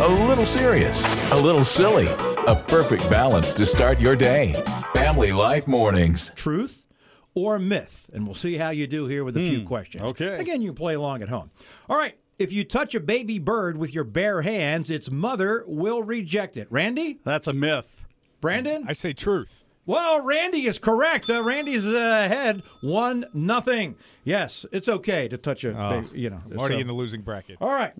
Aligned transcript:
a 0.00 0.08
little 0.26 0.44
serious, 0.44 1.04
a 1.32 1.36
little 1.40 1.64
silly. 1.64 2.06
A 2.46 2.56
perfect 2.56 3.08
balance 3.10 3.52
to 3.52 3.66
start 3.66 4.00
your 4.00 4.16
day. 4.16 4.54
Family 4.94 5.30
Life 5.32 5.68
Mornings. 5.68 6.30
truth 6.34 6.86
or 7.34 7.58
myth? 7.58 8.08
And 8.12 8.24
we'll 8.26 8.34
see 8.34 8.56
how 8.56 8.70
you 8.70 8.86
do 8.86 9.06
here 9.06 9.24
with 9.24 9.36
a 9.36 9.40
few 9.40 9.64
questions. 9.64 10.02
okay. 10.04 10.36
Again, 10.38 10.62
you 10.62 10.72
play 10.72 10.94
along 10.94 11.22
at 11.22 11.28
home. 11.28 11.50
All 11.88 11.96
right. 11.98 12.16
If 12.38 12.52
you 12.52 12.64
touch 12.64 12.94
a 12.94 13.00
baby 13.00 13.38
bird 13.38 13.76
with 13.76 13.92
your 13.92 14.04
bare 14.04 14.40
hands, 14.42 14.90
its 14.90 15.10
mother 15.10 15.62
will 15.66 16.02
reject 16.02 16.56
it. 16.56 16.66
Randy? 16.70 17.20
That's 17.22 17.46
a 17.46 17.52
myth. 17.52 18.06
Brandon? 18.40 18.86
I 18.88 18.94
say 18.94 19.12
truth. 19.12 19.64
Well, 19.84 20.22
Randy 20.22 20.66
is 20.66 20.78
correct. 20.78 21.28
Uh, 21.28 21.42
Randy's 21.42 21.84
uh, 21.86 21.90
ahead, 22.24 22.62
one 22.80 23.26
nothing. 23.34 23.96
Yes, 24.24 24.64
it's 24.72 24.88
okay 24.88 25.28
to 25.28 25.36
touch 25.36 25.64
a, 25.64 25.78
Oh, 25.78 26.00
baby, 26.02 26.20
you 26.20 26.30
know. 26.30 26.40
I'm 26.50 26.58
already 26.58 26.76
so- 26.76 26.80
in 26.80 26.86
the 26.86 26.92
losing 26.94 27.20
bracket. 27.20 27.58
All 27.60 27.68
right. 27.68 27.92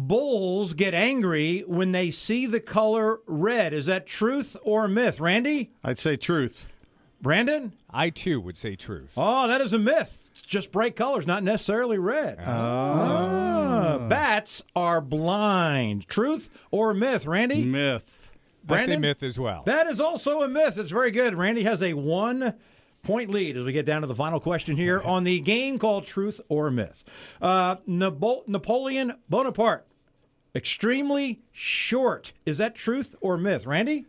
Bulls 0.00 0.74
get 0.74 0.94
angry 0.94 1.64
when 1.66 1.90
they 1.90 2.12
see 2.12 2.46
the 2.46 2.60
color 2.60 3.18
red. 3.26 3.72
Is 3.72 3.86
that 3.86 4.06
truth 4.06 4.56
or 4.62 4.86
myth? 4.86 5.18
Randy? 5.18 5.72
I'd 5.82 5.98
say 5.98 6.14
truth. 6.16 6.68
Brandon? 7.20 7.72
I 7.90 8.10
too 8.10 8.40
would 8.40 8.56
say 8.56 8.76
truth. 8.76 9.14
Oh, 9.16 9.48
that 9.48 9.60
is 9.60 9.72
a 9.72 9.78
myth. 9.78 10.30
It's 10.30 10.42
just 10.42 10.70
bright 10.70 10.94
colors, 10.94 11.26
not 11.26 11.42
necessarily 11.42 11.98
red. 11.98 12.38
Ah. 12.46 13.98
Bats 14.08 14.62
are 14.76 15.00
blind. 15.00 16.06
Truth 16.06 16.48
or 16.70 16.94
myth, 16.94 17.26
Randy? 17.26 17.64
Myth. 17.64 18.30
I 18.68 18.76
say 18.76 18.84
Brandon? 18.86 19.00
myth 19.00 19.24
as 19.24 19.36
well. 19.36 19.64
That 19.66 19.88
is 19.88 19.98
also 19.98 20.42
a 20.42 20.48
myth. 20.48 20.78
It's 20.78 20.92
very 20.92 21.10
good. 21.10 21.34
Randy 21.34 21.64
has 21.64 21.82
a 21.82 21.94
one 21.94 22.54
point 23.02 23.30
lead 23.30 23.56
as 23.56 23.64
we 23.64 23.72
get 23.72 23.86
down 23.86 24.02
to 24.02 24.06
the 24.06 24.14
final 24.14 24.38
question 24.38 24.76
here 24.76 25.00
on 25.00 25.24
the 25.24 25.40
game 25.40 25.80
called 25.80 26.06
Truth 26.06 26.40
or 26.48 26.70
Myth. 26.70 27.02
Uh, 27.42 27.76
Napoleon 27.86 29.14
Bonaparte, 29.28 29.87
extremely 30.58 31.40
short. 31.52 32.32
Is 32.44 32.58
that 32.58 32.74
truth 32.74 33.14
or 33.22 33.38
myth? 33.38 33.64
Randy? 33.64 34.04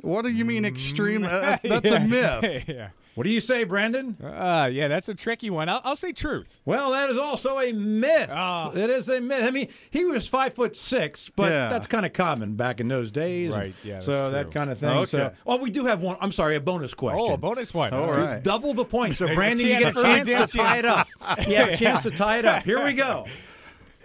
What 0.00 0.22
do 0.22 0.30
you 0.30 0.44
mean 0.44 0.64
extreme? 0.64 1.24
Uh, 1.24 1.28
that's 1.40 1.62
that's 1.62 1.90
a 1.90 2.00
myth. 2.40 2.64
yeah. 2.68 2.88
What 3.14 3.22
do 3.24 3.30
you 3.30 3.40
say, 3.40 3.62
Brandon? 3.62 4.16
Uh, 4.20 4.68
yeah, 4.72 4.88
that's 4.88 5.08
a 5.08 5.14
tricky 5.14 5.48
one. 5.48 5.68
I'll, 5.68 5.80
I'll 5.84 5.94
say 5.94 6.10
truth. 6.12 6.60
Well, 6.64 6.90
that 6.90 7.10
is 7.10 7.16
also 7.16 7.60
a 7.60 7.72
myth. 7.72 8.28
Ah. 8.32 8.72
It 8.72 8.90
is 8.90 9.08
a 9.08 9.20
myth. 9.20 9.44
I 9.44 9.52
mean, 9.52 9.68
he 9.92 10.04
was 10.04 10.26
five 10.26 10.52
foot 10.54 10.74
six, 10.76 11.30
but 11.30 11.52
Yeah. 11.52 11.68
that's 11.68 11.86
kind 11.86 12.04
of 12.04 12.12
common 12.12 12.56
back 12.56 12.80
in 12.80 12.88
those 12.88 13.12
days. 13.12 13.52
Right, 13.54 13.72
yeah, 13.84 14.00
So 14.00 14.30
that's 14.32 14.46
that 14.48 14.50
kind 14.52 14.68
of 14.68 14.78
thing. 14.80 15.06
So, 15.06 15.20
Okay. 15.26 15.34
oh, 15.46 15.58
we 15.58 15.70
do 15.70 15.84
have 15.86 16.02
one. 16.02 16.16
I'm 16.20 16.32
sorry, 16.32 16.56
a 16.56 16.60
bonus 16.60 16.92
question. 16.92 17.20
Oh, 17.22 17.34
a 17.34 17.38
bonus 17.38 17.72
one. 17.72 17.94
All 17.94 18.10
right. 18.10 18.42
Double 18.42 18.74
the 18.74 18.84
points. 18.84 19.18
So, 19.18 19.26
a 19.30 19.34
Brandon, 19.34 19.64
you 19.64 19.78
get 19.78 19.96
a 19.96 20.02
chance 20.02 20.28
to 20.52 20.58
tie 20.58 20.78
it 20.78 20.84
up. 20.84 21.06
You 21.46 21.54
have 21.54 21.68
a 21.68 21.76
chance 21.76 22.02
to 22.02 22.10
tie 22.10 22.38
it 22.40 22.44
up. 22.44 22.64
Here 22.64 22.82
we 22.84 22.94
go. 22.94 23.26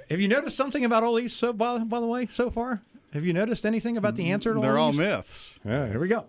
Have 0.10 0.20
you 0.20 0.28
noticed 0.28 0.58
something 0.58 0.84
about 0.84 1.04
all 1.04 1.16
these, 1.16 1.34
so, 1.34 1.54
by, 1.54 1.78
by 1.80 2.00
the 2.00 2.08
way, 2.08 2.26
so 2.26 2.50
far? 2.50 2.82
Have 3.14 3.26
you 3.26 3.34
noticed 3.34 3.66
anything 3.66 3.98
about 3.98 4.16
the 4.16 4.32
answer 4.32 4.54
to 4.54 4.60
They're 4.60 4.78
all 4.78 4.88
all 4.88 4.94
myths. 4.94 5.60
Yeah, 5.66 5.88
here 5.88 6.00
we 6.00 6.08
go. 6.08 6.26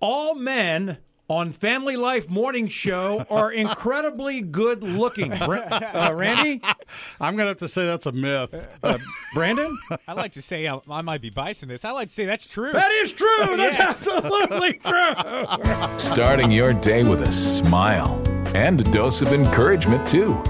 All 0.00 0.34
men 0.34 0.98
on 1.28 1.52
Family 1.52 1.96
Life 1.96 2.28
Morning 2.28 2.68
Show 2.68 3.26
are 3.30 3.50
incredibly 3.64 4.40
good 4.40 4.82
looking. 4.82 5.30
Bra- 5.30 5.58
uh, 5.70 6.12
Randy? 6.14 6.62
I'm 7.20 7.36
gonna 7.36 7.48
have 7.48 7.58
to 7.58 7.68
say 7.68 7.86
that's 7.86 8.06
a 8.06 8.12
myth. 8.12 8.68
Uh, 8.82 8.98
Brandon? 9.34 9.76
I 10.06 10.12
like 10.12 10.32
to 10.32 10.42
say 10.42 10.66
I, 10.68 10.78
I 10.88 11.02
might 11.02 11.20
be 11.20 11.30
biased 11.30 11.62
in 11.62 11.68
this. 11.68 11.84
I 11.84 11.90
like 11.90 12.08
to 12.08 12.14
say 12.14 12.24
that's 12.26 12.46
true. 12.46 12.72
That 12.72 12.90
is 13.02 13.12
true. 13.12 13.26
That's 13.56 13.78
absolutely 14.06 14.74
true. 14.84 15.98
Starting 15.98 16.50
your 16.50 16.72
day 16.74 17.02
with 17.04 17.22
a 17.22 17.32
smile 17.32 18.22
and 18.54 18.80
a 18.80 18.84
dose 18.84 19.22
of 19.22 19.32
encouragement, 19.32 20.06
too. 20.06 20.42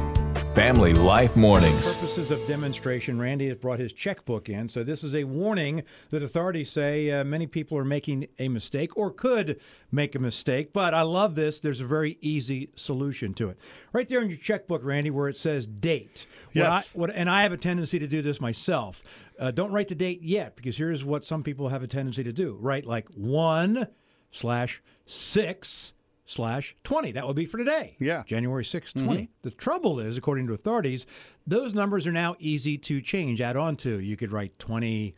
Family 0.56 0.94
Life 0.94 1.36
Mornings. 1.36 1.96
purposes 1.96 2.30
of 2.30 2.44
demonstration, 2.46 3.20
Randy 3.20 3.48
has 3.48 3.58
brought 3.58 3.78
his 3.78 3.92
checkbook 3.92 4.48
in. 4.48 4.70
So 4.70 4.82
this 4.82 5.04
is 5.04 5.14
a 5.14 5.24
warning 5.24 5.82
that 6.08 6.22
authorities 6.22 6.70
say 6.70 7.10
uh, 7.10 7.24
many 7.24 7.46
people 7.46 7.76
are 7.76 7.84
making 7.84 8.28
a 8.38 8.48
mistake 8.48 8.96
or 8.96 9.10
could 9.10 9.60
make 9.92 10.14
a 10.14 10.18
mistake. 10.18 10.72
But 10.72 10.94
I 10.94 11.02
love 11.02 11.34
this. 11.34 11.58
There's 11.58 11.82
a 11.82 11.86
very 11.86 12.16
easy 12.22 12.70
solution 12.74 13.34
to 13.34 13.50
it. 13.50 13.58
Right 13.92 14.08
there 14.08 14.22
in 14.22 14.30
your 14.30 14.38
checkbook, 14.38 14.82
Randy, 14.82 15.10
where 15.10 15.28
it 15.28 15.36
says 15.36 15.66
date. 15.66 16.26
What 16.46 16.54
Yes. 16.54 16.90
I, 16.94 16.98
what, 16.98 17.10
and 17.10 17.28
I 17.28 17.42
have 17.42 17.52
a 17.52 17.58
tendency 17.58 17.98
to 17.98 18.06
do 18.06 18.22
this 18.22 18.40
myself. 18.40 19.02
Uh, 19.38 19.50
don't 19.50 19.72
write 19.72 19.88
the 19.88 19.94
date 19.94 20.22
yet 20.22 20.56
because 20.56 20.78
here's 20.78 21.04
what 21.04 21.22
some 21.22 21.42
people 21.42 21.68
have 21.68 21.82
a 21.82 21.86
tendency 21.86 22.24
to 22.24 22.32
do. 22.32 22.56
Write 22.58 22.86
like 22.86 23.10
one 23.10 23.88
slash 24.30 24.80
six 25.04 25.92
slash 26.26 26.76
20. 26.84 27.12
That 27.12 27.26
would 27.26 27.36
be 27.36 27.46
for 27.46 27.56
today. 27.58 27.96
Yeah. 27.98 28.24
January 28.26 28.64
6th, 28.64 28.92
mm-hmm. 28.92 29.06
20. 29.06 29.30
The 29.42 29.50
trouble 29.52 30.00
is, 30.00 30.16
according 30.16 30.48
to 30.48 30.52
authorities, 30.52 31.06
those 31.46 31.74
numbers 31.74 32.06
are 32.06 32.12
now 32.12 32.34
easy 32.38 32.76
to 32.78 33.00
change, 33.00 33.40
add 33.40 33.56
on 33.56 33.76
to. 33.76 34.00
You 34.00 34.16
could 34.16 34.32
write 34.32 34.58
20 34.58 35.14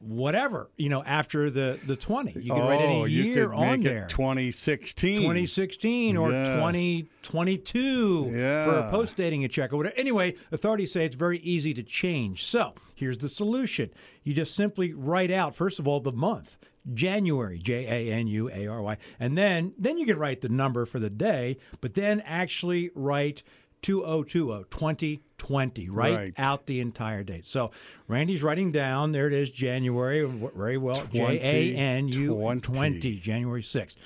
whatever, 0.00 0.70
you 0.76 0.88
know, 0.88 1.02
after 1.04 1.50
the, 1.50 1.78
the 1.86 1.96
20. 1.96 2.40
You 2.40 2.52
write 2.52 2.80
oh, 2.80 2.84
any 2.84 3.10
you 3.10 3.22
year 3.22 3.52
on 3.52 3.80
there. 3.80 4.04
it 4.04 4.08
2016. 4.08 5.16
2016 5.18 6.16
or 6.16 6.30
Yeah. 6.32 6.44
2022 6.44 8.24
for 8.24 8.36
Yeah. 8.36 8.88
post 8.90 9.16
dating 9.16 9.44
a 9.44 9.48
check 9.48 9.72
or 9.72 9.76
whatever. 9.76 9.96
Anyway, 9.96 10.34
authorities 10.52 10.92
say 10.92 11.04
it's 11.04 11.14
very 11.16 11.38
easy 11.38 11.72
to 11.74 11.82
change. 11.82 12.44
So 12.44 12.74
here's 12.94 13.18
the 13.18 13.28
solution 13.28 13.90
you 14.22 14.34
just 14.34 14.54
simply 14.54 14.92
write 14.92 15.30
out, 15.30 15.54
first 15.54 15.78
of 15.78 15.88
all, 15.88 16.00
the 16.00 16.12
month. 16.12 16.56
January, 16.92 17.58
J 17.58 17.86
A 17.86 18.12
N 18.12 18.26
U 18.26 18.50
A 18.50 18.66
R 18.66 18.82
Y, 18.82 18.96
and 19.18 19.38
then 19.38 19.72
then 19.78 19.96
you 19.98 20.04
can 20.06 20.18
write 20.18 20.40
the 20.42 20.48
number 20.50 20.84
for 20.84 20.98
the 20.98 21.10
day, 21.10 21.56
but 21.80 21.94
then 21.94 22.20
actually 22.26 22.90
write 22.94 23.42
2020 23.82 25.16
2020 25.38 25.90
write 25.90 26.14
Right. 26.16 26.34
out 26.38 26.66
the 26.66 26.80
entire 26.80 27.22
date. 27.22 27.46
So 27.46 27.70
Randy's 28.08 28.42
writing 28.42 28.72
down 28.72 29.12
there 29.12 29.26
it 29.26 29.32
is 29.34 29.50
January 29.50 30.24
very 30.56 30.78
well 30.78 31.06
J 31.12 31.38
A 31.42 31.76
N 31.76 32.08
U 32.08 32.28
20. 32.34 32.60
20 32.60 33.16
January 33.18 33.62
6th. 33.62 33.96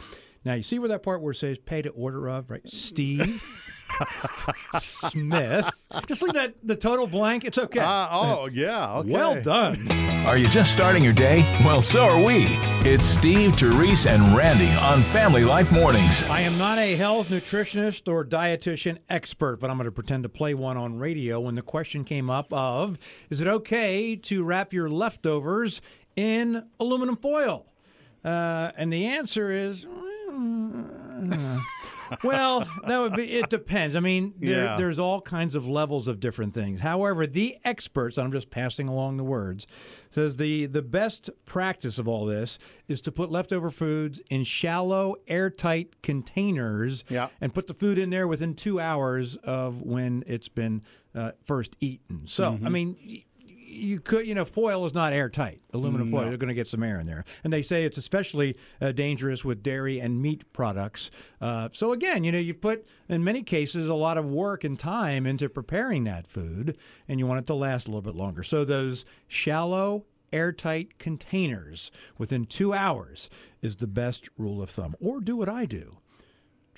Now, 0.44 0.54
you 0.54 0.62
see 0.62 0.78
where 0.78 0.88
that 0.88 1.02
part 1.02 1.20
where 1.20 1.32
it 1.32 1.36
says 1.36 1.58
pay 1.58 1.82
to 1.82 1.90
order 1.90 2.28
of, 2.28 2.48
right? 2.50 2.66
Steve 2.68 3.42
Smith. 4.80 5.70
Just 6.06 6.22
leave 6.22 6.34
that 6.34 6.54
the 6.62 6.76
total 6.76 7.06
blank. 7.06 7.44
It's 7.44 7.58
okay. 7.58 7.80
Ah, 7.82 8.08
oh, 8.12 8.46
yeah. 8.46 8.98
Okay. 8.98 9.10
well 9.10 9.40
done. 9.40 9.90
Are 10.26 10.36
you 10.36 10.48
just 10.48 10.72
starting 10.72 11.02
your 11.02 11.12
day? 11.12 11.40
Well, 11.64 11.80
so 11.80 12.02
are 12.02 12.22
we. 12.22 12.46
It's 12.84 13.04
Steve, 13.04 13.56
Therese, 13.56 14.06
and 14.06 14.36
Randy 14.36 14.70
on 14.80 15.02
Family 15.04 15.44
Life 15.44 15.72
Mornings. 15.72 16.22
I 16.24 16.42
am 16.42 16.58
not 16.58 16.78
a 16.78 16.96
health 16.96 17.28
nutritionist 17.28 18.12
or 18.12 18.24
dietitian 18.24 18.98
expert, 19.08 19.58
but 19.58 19.70
I'm 19.70 19.76
going 19.76 19.86
to 19.86 19.92
pretend 19.92 20.24
to 20.24 20.28
play 20.28 20.54
one 20.54 20.76
on 20.76 20.98
radio 20.98 21.40
when 21.40 21.54
the 21.54 21.62
question 21.62 22.04
came 22.04 22.28
up 22.28 22.52
of 22.52 22.98
is 23.30 23.40
it 23.40 23.46
okay 23.48 24.16
to 24.16 24.44
wrap 24.44 24.72
your 24.72 24.90
leftovers 24.90 25.80
in 26.16 26.66
aluminum 26.78 27.16
foil? 27.16 27.66
Uh, 28.24 28.72
and 28.76 28.92
the 28.92 29.06
answer 29.06 29.50
is 29.50 29.86
uh, 29.86 31.60
well, 32.24 32.66
that 32.86 32.98
would 32.98 33.14
be. 33.14 33.24
It 33.34 33.48
depends. 33.50 33.94
I 33.96 34.00
mean, 34.00 34.34
there, 34.38 34.64
Yeah. 34.64 34.76
there's 34.76 34.98
all 34.98 35.20
kinds 35.20 35.54
of 35.54 35.66
levels 35.66 36.08
of 36.08 36.20
different 36.20 36.54
things. 36.54 36.80
However, 36.80 37.26
the 37.26 37.56
experts, 37.64 38.16
and 38.16 38.24
I'm 38.26 38.32
just 38.32 38.50
passing 38.50 38.88
along 38.88 39.16
the 39.16 39.24
words, 39.24 39.66
says 40.10 40.36
the 40.36 40.66
the 40.66 40.82
best 40.82 41.30
practice 41.44 41.98
of 41.98 42.08
all 42.08 42.24
this 42.26 42.58
is 42.88 43.00
to 43.02 43.12
put 43.12 43.30
leftover 43.30 43.70
foods 43.70 44.20
in 44.30 44.44
shallow, 44.44 45.16
airtight 45.26 46.02
containers, 46.02 47.04
Yeah. 47.08 47.28
and 47.40 47.52
put 47.54 47.66
the 47.66 47.74
food 47.74 47.98
in 47.98 48.10
there 48.10 48.26
within 48.28 48.54
two 48.54 48.80
hours 48.80 49.36
of 49.36 49.82
when 49.82 50.24
it's 50.26 50.48
been 50.48 50.82
uh, 51.14 51.32
first 51.44 51.76
eaten. 51.80 52.26
So, 52.26 52.52
Mm-hmm. 52.52 52.66
I 52.66 52.70
mean. 52.70 53.22
You 53.78 54.00
could, 54.00 54.26
you 54.26 54.34
know, 54.34 54.44
foil 54.44 54.84
is 54.86 54.94
not 54.94 55.12
airtight. 55.12 55.60
Aluminum 55.72 56.10
foil, 56.10 56.28
you're 56.28 56.36
going 56.36 56.48
to 56.48 56.54
get 56.54 56.68
some 56.68 56.82
air 56.82 57.00
in 57.00 57.06
there. 57.06 57.24
And 57.44 57.52
they 57.52 57.62
say 57.62 57.84
it's 57.84 57.98
especially 57.98 58.56
uh, 58.80 58.92
dangerous 58.92 59.44
with 59.44 59.62
dairy 59.62 60.00
and 60.00 60.20
meat 60.20 60.52
products. 60.52 61.10
Uh, 61.40 61.68
so, 61.72 61.92
again, 61.92 62.24
you 62.24 62.32
know, 62.32 62.38
you 62.38 62.54
put, 62.54 62.86
in 63.08 63.22
many 63.24 63.42
cases, 63.42 63.88
a 63.88 63.94
lot 63.94 64.18
of 64.18 64.24
work 64.26 64.64
and 64.64 64.78
time 64.78 65.26
into 65.26 65.48
preparing 65.48 66.04
that 66.04 66.26
food, 66.26 66.76
and 67.06 67.18
you 67.18 67.26
want 67.26 67.40
it 67.40 67.46
to 67.46 67.54
last 67.54 67.86
a 67.86 67.90
little 67.90 68.02
bit 68.02 68.14
longer. 68.14 68.42
So, 68.42 68.64
those 68.64 69.04
shallow, 69.26 70.04
airtight 70.32 70.98
containers 70.98 71.90
within 72.18 72.44
two 72.44 72.74
hours 72.74 73.30
is 73.62 73.76
the 73.76 73.86
best 73.86 74.28
rule 74.36 74.62
of 74.62 74.70
thumb. 74.70 74.94
Or 75.00 75.20
do 75.20 75.36
what 75.36 75.48
I 75.48 75.64
do 75.64 75.98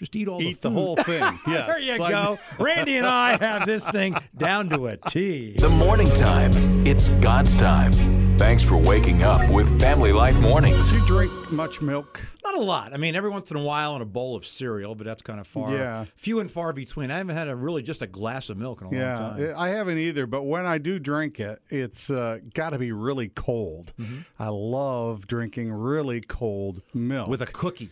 just 0.00 0.17
eat 0.17 0.26
all 0.29 0.43
Eat 0.43 0.61
the 0.62 0.69
the 0.70 0.75
whole 0.75 0.97
thing. 0.97 1.20
Yes. 1.47 1.67
There 1.69 1.79
you 1.81 1.99
Like- 1.99 2.11
go. 2.12 2.38
Randy 2.58 2.97
and 2.97 3.06
I 3.06 3.37
have 3.37 3.67
this 3.67 3.87
thing 3.87 4.17
down 4.37 4.69
to 4.70 4.87
a 4.87 4.97
T. 4.97 5.52
The 5.58 5.69
morning 5.69 6.08
time. 6.08 6.50
It's 6.87 7.11
God's 7.20 7.55
time. 7.55 7.93
Thanks 8.38 8.62
for 8.64 8.79
waking 8.79 9.23
up 9.23 9.49
with 9.50 9.79
Family 9.79 10.12
Life 10.12 10.38
Mornings. 10.41 10.88
Do 10.91 10.97
you 10.99 11.06
drink 11.06 11.52
much 11.52 11.82
milk? 11.82 12.20
Not 12.43 12.55
a 12.56 12.61
lot. 12.61 12.94
I 12.94 12.97
mean, 12.97 13.14
every 13.14 13.29
once 13.29 13.50
in 13.50 13.58
a 13.58 13.62
while 13.62 13.94
in 13.97 14.00
a 14.02 14.06
bowl 14.06 14.35
of 14.35 14.47
cereal, 14.47 14.94
but 14.94 15.05
that's 15.05 15.20
kind 15.20 15.38
of 15.38 15.47
far, 15.47 15.73
Yeah. 15.76 16.06
few 16.17 16.41
and 16.41 16.50
far 16.50 16.73
between. 16.73 17.11
I 17.11 17.19
haven't 17.19 17.37
had 17.37 17.49
a 17.49 17.55
really 17.55 17.82
just 17.82 18.00
a 18.00 18.06
glass 18.06 18.49
of 18.49 18.56
milk 18.56 18.81
in 18.81 18.87
a 18.87 18.91
long 18.91 19.19
time. 19.19 19.38
Yeah, 19.41 19.49
time. 19.49 19.56
I 19.58 19.69
haven't 19.69 19.99
either. 19.99 20.26
But 20.26 20.44
when 20.44 20.64
I 20.64 20.79
do 20.79 20.99
drink 20.99 21.38
it, 21.38 21.61
it's 21.69 22.08
uh, 22.11 22.38
got 22.55 22.70
to 22.70 22.79
be 22.79 22.93
really 22.93 23.29
cold. 23.29 23.93
Mm-hmm. 24.00 24.20
I 24.38 24.49
love 24.49 25.26
drinking 25.26 25.70
really 25.73 26.23
cold 26.23 26.81
milk. 26.94 27.29
With 27.29 27.43
a 27.43 27.47
cookie. 27.47 27.91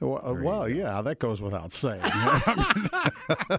Well, 0.00 0.38
well 0.42 0.68
yeah, 0.68 1.02
that 1.02 1.18
goes 1.18 1.40
without 1.40 1.72
saying. 1.72 2.02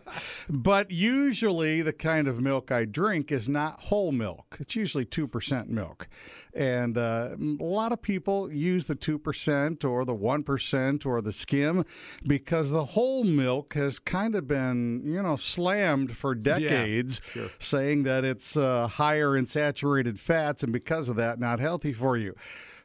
but 0.49 0.91
usually, 0.91 1.81
the 1.81 1.93
kind 1.93 2.27
of 2.27 2.41
milk 2.41 2.71
I 2.71 2.85
drink 2.85 3.31
is 3.31 3.47
not 3.47 3.81
whole 3.81 4.11
milk. 4.11 4.57
It's 4.59 4.75
usually 4.75 5.05
2% 5.05 5.69
milk. 5.69 6.07
And 6.53 6.97
uh, 6.97 7.35
a 7.39 7.63
lot 7.63 7.91
of 7.91 8.01
people 8.01 8.51
use 8.51 8.87
the 8.87 8.95
2% 8.95 9.83
or 9.83 10.05
the 10.05 10.15
1% 10.15 11.05
or 11.05 11.21
the 11.21 11.33
skim 11.33 11.85
because 12.25 12.71
the 12.71 12.85
whole 12.85 13.23
milk 13.23 13.73
has 13.73 13.99
kind 13.99 14.35
of 14.35 14.47
been, 14.47 15.01
you 15.05 15.21
know, 15.21 15.35
slammed 15.35 16.15
for 16.15 16.35
decades, 16.35 17.19
sure. 17.31 17.49
saying 17.59 18.03
that 18.03 18.23
it's 18.23 18.55
uh, 18.55 18.87
higher 18.87 19.35
in 19.35 19.45
saturated 19.45 20.19
fats 20.19 20.63
and 20.63 20.71
because 20.71 21.09
of 21.09 21.15
that, 21.15 21.39
not 21.39 21.59
healthy 21.59 21.91
for 21.91 22.15
you. 22.15 22.35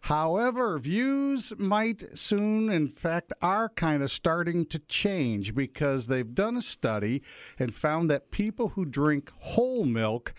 However, 0.02 0.79
views 0.79 1.52
might 1.58 2.19
soon, 2.19 2.70
in 2.70 2.88
fact, 2.88 3.32
are 3.43 3.69
kind 3.69 4.02
of 4.02 4.11
starting 4.11 4.64
to 4.67 4.79
change 4.79 5.55
because 5.55 6.06
they've 6.06 6.35
done 6.35 6.56
a 6.56 6.62
study 6.62 7.23
and 7.58 7.75
found 7.75 8.11
that 8.11 8.31
people 8.31 8.70
who 8.70 8.85
drink 8.85 9.31
whole 9.38 9.85
milk 9.85 10.32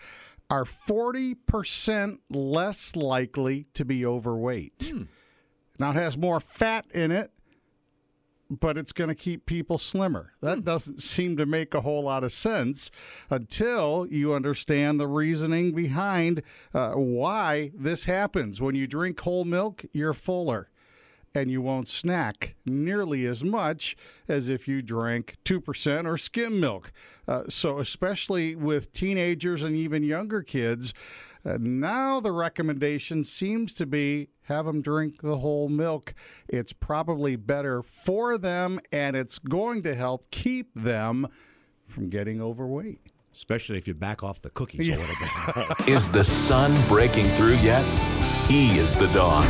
are 0.50 0.64
40% 0.64 2.18
less 2.28 2.96
likely 2.96 3.66
to 3.74 3.84
be 3.84 4.04
overweight. 4.04 4.90
Hmm. 4.92 5.04
Now, 5.78 5.90
it 5.90 5.96
has 5.96 6.16
more 6.16 6.40
fat 6.40 6.84
in 6.92 7.10
it, 7.10 7.32
but 8.60 8.76
it's 8.76 8.92
going 8.92 9.08
to 9.08 9.14
keep 9.14 9.46
people 9.46 9.78
slimmer. 9.78 10.32
That 10.40 10.64
doesn't 10.64 11.02
seem 11.02 11.36
to 11.36 11.46
make 11.46 11.74
a 11.74 11.80
whole 11.80 12.02
lot 12.02 12.24
of 12.24 12.32
sense 12.32 12.90
until 13.30 14.06
you 14.10 14.34
understand 14.34 15.00
the 15.00 15.06
reasoning 15.06 15.72
behind 15.72 16.42
uh, 16.74 16.92
why 16.92 17.72
this 17.74 18.04
happens. 18.04 18.60
When 18.60 18.74
you 18.74 18.86
drink 18.86 19.20
whole 19.20 19.44
milk, 19.44 19.84
you're 19.92 20.14
fuller. 20.14 20.68
And 21.34 21.50
you 21.50 21.62
won't 21.62 21.88
snack 21.88 22.56
nearly 22.66 23.26
as 23.26 23.42
much 23.42 23.96
as 24.28 24.48
if 24.48 24.68
you 24.68 24.82
drank 24.82 25.36
2% 25.44 26.06
or 26.06 26.18
skim 26.18 26.60
milk. 26.60 26.92
Uh, 27.26 27.44
so, 27.48 27.78
especially 27.78 28.54
with 28.54 28.92
teenagers 28.92 29.62
and 29.62 29.74
even 29.74 30.02
younger 30.02 30.42
kids, 30.42 30.92
uh, 31.44 31.56
now 31.58 32.20
the 32.20 32.32
recommendation 32.32 33.24
seems 33.24 33.74
to 33.74 33.86
be 33.86 34.28
have 34.42 34.66
them 34.66 34.82
drink 34.82 35.22
the 35.22 35.38
whole 35.38 35.68
milk. 35.68 36.14
It's 36.48 36.72
probably 36.72 37.36
better 37.36 37.82
for 37.82 38.38
them 38.38 38.80
and 38.92 39.16
it's 39.16 39.38
going 39.38 39.82
to 39.82 39.94
help 39.94 40.30
keep 40.30 40.74
them 40.74 41.28
from 41.86 42.08
getting 42.08 42.40
overweight. 42.40 43.00
Especially 43.34 43.78
if 43.78 43.88
you 43.88 43.94
back 43.94 44.22
off 44.22 44.42
the 44.42 44.50
cookies 44.50 44.88
a 44.88 44.96
little 44.96 45.14
bit. 45.16 45.88
Is 45.88 46.08
the 46.10 46.22
sun 46.24 46.76
breaking 46.86 47.28
through 47.30 47.56
yet? 47.56 47.84
He 48.48 48.78
is 48.78 48.96
the 48.96 49.06
dawn. 49.08 49.46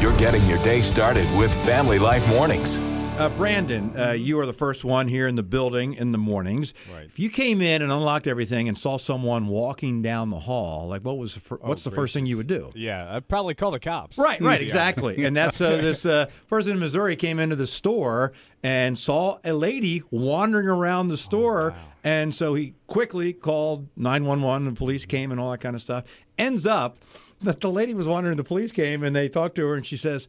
You're 0.00 0.16
getting 0.18 0.44
your 0.46 0.58
day 0.58 0.82
started 0.82 1.26
with 1.38 1.52
Family 1.64 1.98
Life 1.98 2.26
Mornings. 2.28 2.78
Uh, 3.18 3.30
Brandon, 3.30 3.98
uh, 3.98 4.10
you 4.10 4.38
are 4.38 4.44
the 4.44 4.52
first 4.52 4.84
one 4.84 5.08
here 5.08 5.26
in 5.26 5.36
the 5.36 5.42
building 5.42 5.94
in 5.94 6.12
the 6.12 6.18
mornings. 6.18 6.74
Right. 6.94 7.06
If 7.06 7.18
you 7.18 7.30
came 7.30 7.62
in 7.62 7.80
and 7.80 7.90
unlocked 7.90 8.26
everything 8.26 8.68
and 8.68 8.76
saw 8.78 8.98
someone 8.98 9.46
walking 9.46 10.02
down 10.02 10.28
the 10.28 10.38
hall, 10.38 10.86
like 10.86 11.00
what 11.02 11.16
was 11.16 11.32
the 11.34 11.40
fir- 11.40 11.58
what's 11.62 11.82
the 11.82 11.90
first 11.90 12.12
thing 12.12 12.26
you 12.26 12.36
would 12.36 12.46
do? 12.46 12.70
Yeah, 12.74 13.16
I'd 13.16 13.26
probably 13.26 13.54
call 13.54 13.70
the 13.70 13.80
cops. 13.80 14.18
Right, 14.18 14.38
right, 14.38 14.60
exactly. 14.60 15.24
and 15.24 15.34
that's 15.36 15.62
uh, 15.62 15.76
this 15.76 16.04
uh, 16.04 16.26
person 16.46 16.72
in 16.72 16.78
Missouri 16.78 17.16
came 17.16 17.38
into 17.38 17.56
the 17.56 17.66
store 17.66 18.32
and 18.62 18.98
saw 18.98 19.38
a 19.44 19.54
lady 19.54 20.02
wandering 20.10 20.68
around 20.68 21.08
the 21.08 21.16
store. 21.16 21.74
And 22.04 22.34
so 22.34 22.54
he 22.54 22.74
quickly 22.86 23.32
called 23.32 23.88
911 23.96 24.68
and 24.68 24.76
the 24.76 24.78
police 24.78 25.06
came 25.06 25.32
and 25.32 25.40
all 25.40 25.50
that 25.52 25.60
kind 25.60 25.74
of 25.74 25.80
stuff. 25.80 26.04
Ends 26.38 26.66
up 26.66 26.98
that 27.46 27.60
the 27.60 27.70
lady 27.70 27.94
was 27.94 28.06
wandering, 28.06 28.36
the 28.36 28.44
police 28.44 28.72
came 28.72 29.02
and 29.02 29.14
they 29.14 29.28
talked 29.28 29.54
to 29.56 29.66
her 29.66 29.74
and 29.74 29.86
she 29.86 29.96
says, 29.96 30.28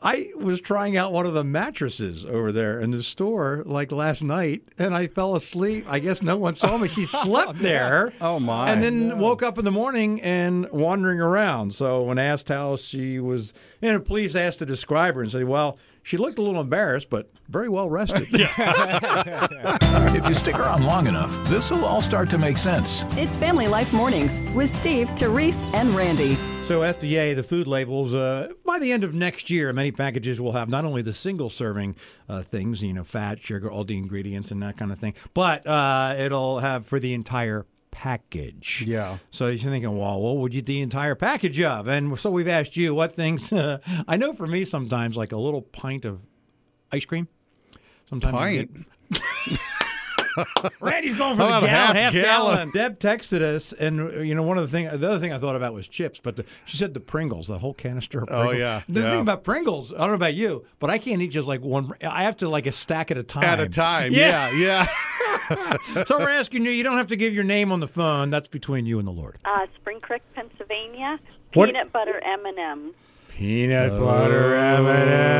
I 0.00 0.30
was 0.36 0.60
trying 0.60 0.96
out 0.96 1.12
one 1.12 1.26
of 1.26 1.34
the 1.34 1.42
mattresses 1.42 2.24
over 2.24 2.52
there 2.52 2.78
in 2.80 2.92
the 2.92 3.02
store 3.02 3.64
like 3.66 3.90
last 3.90 4.22
night, 4.22 4.62
and 4.78 4.94
I 4.94 5.08
fell 5.08 5.34
asleep. 5.34 5.86
I 5.88 5.98
guess 5.98 6.22
no 6.22 6.36
one 6.36 6.54
saw 6.54 6.78
me. 6.78 6.86
She 6.86 7.02
oh, 7.14 7.24
slept 7.24 7.58
there. 7.58 8.12
Oh, 8.20 8.38
my. 8.38 8.70
And 8.70 8.80
then 8.80 9.18
woke 9.18 9.42
up 9.42 9.58
in 9.58 9.64
the 9.64 9.72
morning 9.72 10.22
and 10.22 10.70
wandering 10.70 11.20
around. 11.20 11.74
So 11.74 12.02
when 12.04 12.18
asked 12.18 12.48
how 12.48 12.76
she 12.76 13.18
was, 13.18 13.52
and 13.82 13.96
the 13.96 14.00
police 14.00 14.36
asked 14.36 14.60
to 14.60 14.66
describe 14.66 15.16
her 15.16 15.22
and 15.22 15.32
say, 15.32 15.42
well, 15.42 15.78
she 16.04 16.16
looked 16.16 16.38
a 16.38 16.42
little 16.42 16.60
embarrassed, 16.60 17.10
but 17.10 17.30
very 17.48 17.68
well 17.68 17.90
rested. 17.90 18.28
If 20.18 20.26
you 20.26 20.34
stick 20.34 20.58
around 20.58 20.84
long 20.84 21.06
enough, 21.06 21.30
this 21.48 21.70
will 21.70 21.84
all 21.84 22.00
start 22.02 22.30
to 22.30 22.38
make 22.38 22.56
sense. 22.56 23.04
It's 23.10 23.36
Family 23.36 23.68
Life 23.68 23.92
Mornings 23.92 24.40
with 24.54 24.68
Steve, 24.68 25.10
Therese, 25.10 25.64
and 25.74 25.90
Randy. 25.90 26.36
So 26.68 26.80
FDA, 26.80 27.34
the 27.34 27.42
food 27.42 27.66
labels, 27.66 28.12
uh, 28.12 28.48
by 28.66 28.78
the 28.78 28.92
end 28.92 29.02
of 29.02 29.14
next 29.14 29.48
year, 29.48 29.72
many 29.72 29.90
packages 29.90 30.38
will 30.38 30.52
have 30.52 30.68
not 30.68 30.84
only 30.84 31.00
the 31.00 31.14
single 31.14 31.48
serving 31.48 31.96
uh, 32.28 32.42
things, 32.42 32.82
you 32.82 32.92
know, 32.92 33.04
fat, 33.04 33.40
sugar, 33.40 33.70
all 33.70 33.84
the 33.84 33.96
ingredients 33.96 34.50
and 34.50 34.62
that 34.62 34.76
kind 34.76 34.92
of 34.92 34.98
thing, 34.98 35.14
but 35.32 35.66
uh, 35.66 36.14
it'll 36.18 36.58
have 36.58 36.86
for 36.86 37.00
the 37.00 37.14
entire 37.14 37.64
package. 37.90 38.84
Yeah. 38.86 39.16
So 39.30 39.46
you're 39.46 39.56
thinking, 39.56 39.96
well, 39.96 40.20
what 40.20 40.36
would 40.36 40.52
you 40.52 40.58
eat 40.58 40.66
the 40.66 40.82
entire 40.82 41.14
package 41.14 41.58
of? 41.62 41.88
And 41.88 42.18
so 42.18 42.30
we've 42.30 42.46
asked 42.46 42.76
you 42.76 42.94
what 42.94 43.16
things. 43.16 43.50
I 44.06 44.18
know 44.18 44.34
for 44.34 44.46
me, 44.46 44.66
sometimes 44.66 45.16
like 45.16 45.32
a 45.32 45.38
little 45.38 45.62
pint 45.62 46.04
of 46.04 46.20
ice 46.92 47.06
cream. 47.06 47.28
Sometimes 48.10 48.36
Pint? 48.36 49.58
get- 50.44 50.72
Randy's 50.80 51.18
going 51.18 51.36
for 51.36 51.42
the 51.42 51.48
gallon, 51.48 51.68
half 51.68 51.96
half 51.96 52.12
gallon? 52.12 52.54
gallon. 52.56 52.70
Deb 52.72 52.98
texted 52.98 53.40
us, 53.42 53.72
and 53.72 54.26
you 54.26 54.34
know 54.34 54.42
one 54.42 54.58
of 54.58 54.70
the 54.70 54.76
thing, 54.76 54.84
the 54.98 55.08
other 55.08 55.18
thing 55.18 55.32
I 55.32 55.38
thought 55.38 55.56
about 55.56 55.74
was 55.74 55.88
chips, 55.88 56.20
but 56.22 56.36
the, 56.36 56.44
she 56.64 56.76
said 56.76 56.94
the 56.94 57.00
Pringles, 57.00 57.48
the 57.48 57.58
whole 57.58 57.74
canister 57.74 58.22
of 58.22 58.28
Oh, 58.30 58.48
Pringles. 58.48 58.58
yeah, 58.58 58.82
The 58.88 59.00
yeah. 59.00 59.10
thing 59.10 59.20
about 59.20 59.44
Pringles, 59.44 59.92
I 59.92 59.98
don't 59.98 60.08
know 60.08 60.14
about 60.14 60.34
you, 60.34 60.64
but 60.78 60.90
I 60.90 60.98
can't 60.98 61.20
eat 61.22 61.28
just 61.28 61.48
like 61.48 61.60
one. 61.62 61.92
I 62.02 62.22
have 62.24 62.36
to 62.38 62.48
like 62.48 62.66
a 62.66 62.72
stack 62.72 63.10
at 63.10 63.18
a 63.18 63.22
time. 63.22 63.44
At 63.44 63.60
a 63.60 63.68
time. 63.68 64.12
Yeah. 64.12 64.50
Yeah, 64.52 64.86
yeah. 65.50 66.04
so 66.06 66.18
we're 66.18 66.28
asking 66.30 66.64
you. 66.64 66.70
You 66.70 66.82
don't 66.84 66.98
have 66.98 67.06
to 67.08 67.16
give 67.16 67.32
your 67.34 67.44
name 67.44 67.72
on 67.72 67.80
the 67.80 67.88
phone. 67.88 68.30
That's 68.30 68.48
between 68.48 68.84
you 68.86 68.98
and 68.98 69.08
the 69.08 69.12
Lord. 69.12 69.38
Uh, 69.44 69.66
Spring 69.76 70.00
Creek, 70.00 70.22
Pennsylvania. 70.34 71.18
What- 71.54 71.66
Peanut 71.66 71.90
butter 71.92 72.20
M&Ms. 72.22 72.94
Peanut 73.28 73.98
butter 73.98 74.54
M&Ms. 74.54 75.37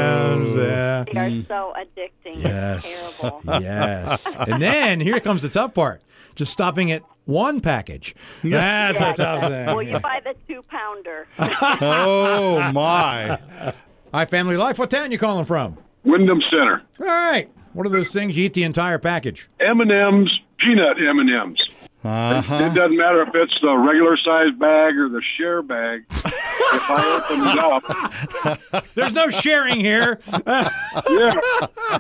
Yeah. 1.13 1.15
They 1.15 1.21
are 1.21 1.31
mm. 1.31 1.49
so 1.49 1.75
addicting. 1.77 2.43
Yes. 2.43 3.21
Terrible. 3.21 3.43
Yes. 3.63 4.27
and 4.37 4.63
then 4.63 5.01
here 5.01 5.21
comes 5.21 5.43
the 5.43 5.49
tough 5.49 5.75
part. 5.75 6.03
Just 6.35 6.53
stopping 6.53 6.93
at 6.93 7.03
one 7.25 7.61
package. 7.61 8.15
That's 8.43 8.99
the 8.99 9.23
tough 9.23 9.41
thing. 9.43 9.67
Well, 9.67 9.83
you 9.83 9.99
buy 9.99 10.21
the 10.25 10.35
two 10.47 10.63
pounder. 10.69 11.27
oh, 11.39 12.73
my. 12.73 13.39
Hi, 14.13 14.27
Family 14.27 14.57
Life. 14.57 14.79
What 14.79 14.91
town 14.91 15.13
you 15.13 15.19
calling 15.19 15.45
from? 15.45 15.77
Windham 16.05 16.41
Center. 16.51 16.83
All 17.01 17.07
right. 17.07 17.51
What 17.75 17.87
are 17.87 17.91
those 17.91 18.13
things 18.13 18.37
you 18.37 18.47
eat 18.47 18.55
the 18.55 18.63
entire 18.63 18.99
package? 18.99 19.49
M&M's, 19.61 20.41
peanut 20.59 20.97
M&M's. 20.99 21.59
Uh-huh. 22.05 22.55
It 22.57 22.75
doesn't 22.75 22.97
matter 22.97 23.23
if 23.23 23.35
it's 23.35 23.59
the 23.61 23.77
regular 23.77 24.17
size 24.17 24.53
bag 24.59 24.97
or 24.97 25.09
the 25.09 25.23
share 25.37 25.63
bag. 25.63 26.05
if 26.11 26.91
I 26.91 27.23
open 27.29 27.49
it 27.49 28.73
up, 28.79 28.95
There's 28.95 29.13
no 29.13 29.31
sharing 29.31 29.81
here. 29.81 30.21
yeah. 30.47 31.35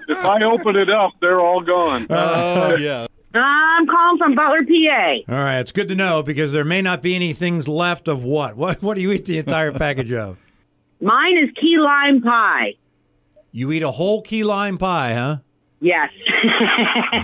If 0.08 0.24
I 0.24 0.42
open 0.44 0.76
it 0.76 0.88
up, 0.88 1.12
they're 1.20 1.40
all 1.40 1.62
gone. 1.62 2.06
Oh, 2.10 2.76
yeah. 2.76 3.06
I'm 3.34 3.86
calling 3.86 4.18
from 4.18 4.34
Butler, 4.34 4.64
PA. 4.64 5.32
All 5.32 5.38
right, 5.38 5.58
it's 5.58 5.72
good 5.72 5.88
to 5.88 5.94
know 5.94 6.22
because 6.22 6.52
there 6.52 6.64
may 6.64 6.80
not 6.80 7.02
be 7.02 7.14
any 7.14 7.32
things 7.32 7.68
left 7.68 8.08
of 8.08 8.24
what. 8.24 8.56
What 8.56 8.82
what 8.82 8.94
do 8.94 9.00
you 9.00 9.12
eat 9.12 9.26
the 9.26 9.38
entire 9.38 9.72
package 9.72 10.12
of? 10.12 10.38
Mine 11.00 11.38
is 11.38 11.50
key 11.60 11.76
lime 11.78 12.22
pie. 12.22 12.74
You 13.52 13.70
eat 13.72 13.82
a 13.82 13.90
whole 13.90 14.22
key 14.22 14.44
lime 14.44 14.78
pie, 14.78 15.14
huh? 15.14 15.36
Yes. 15.80 16.10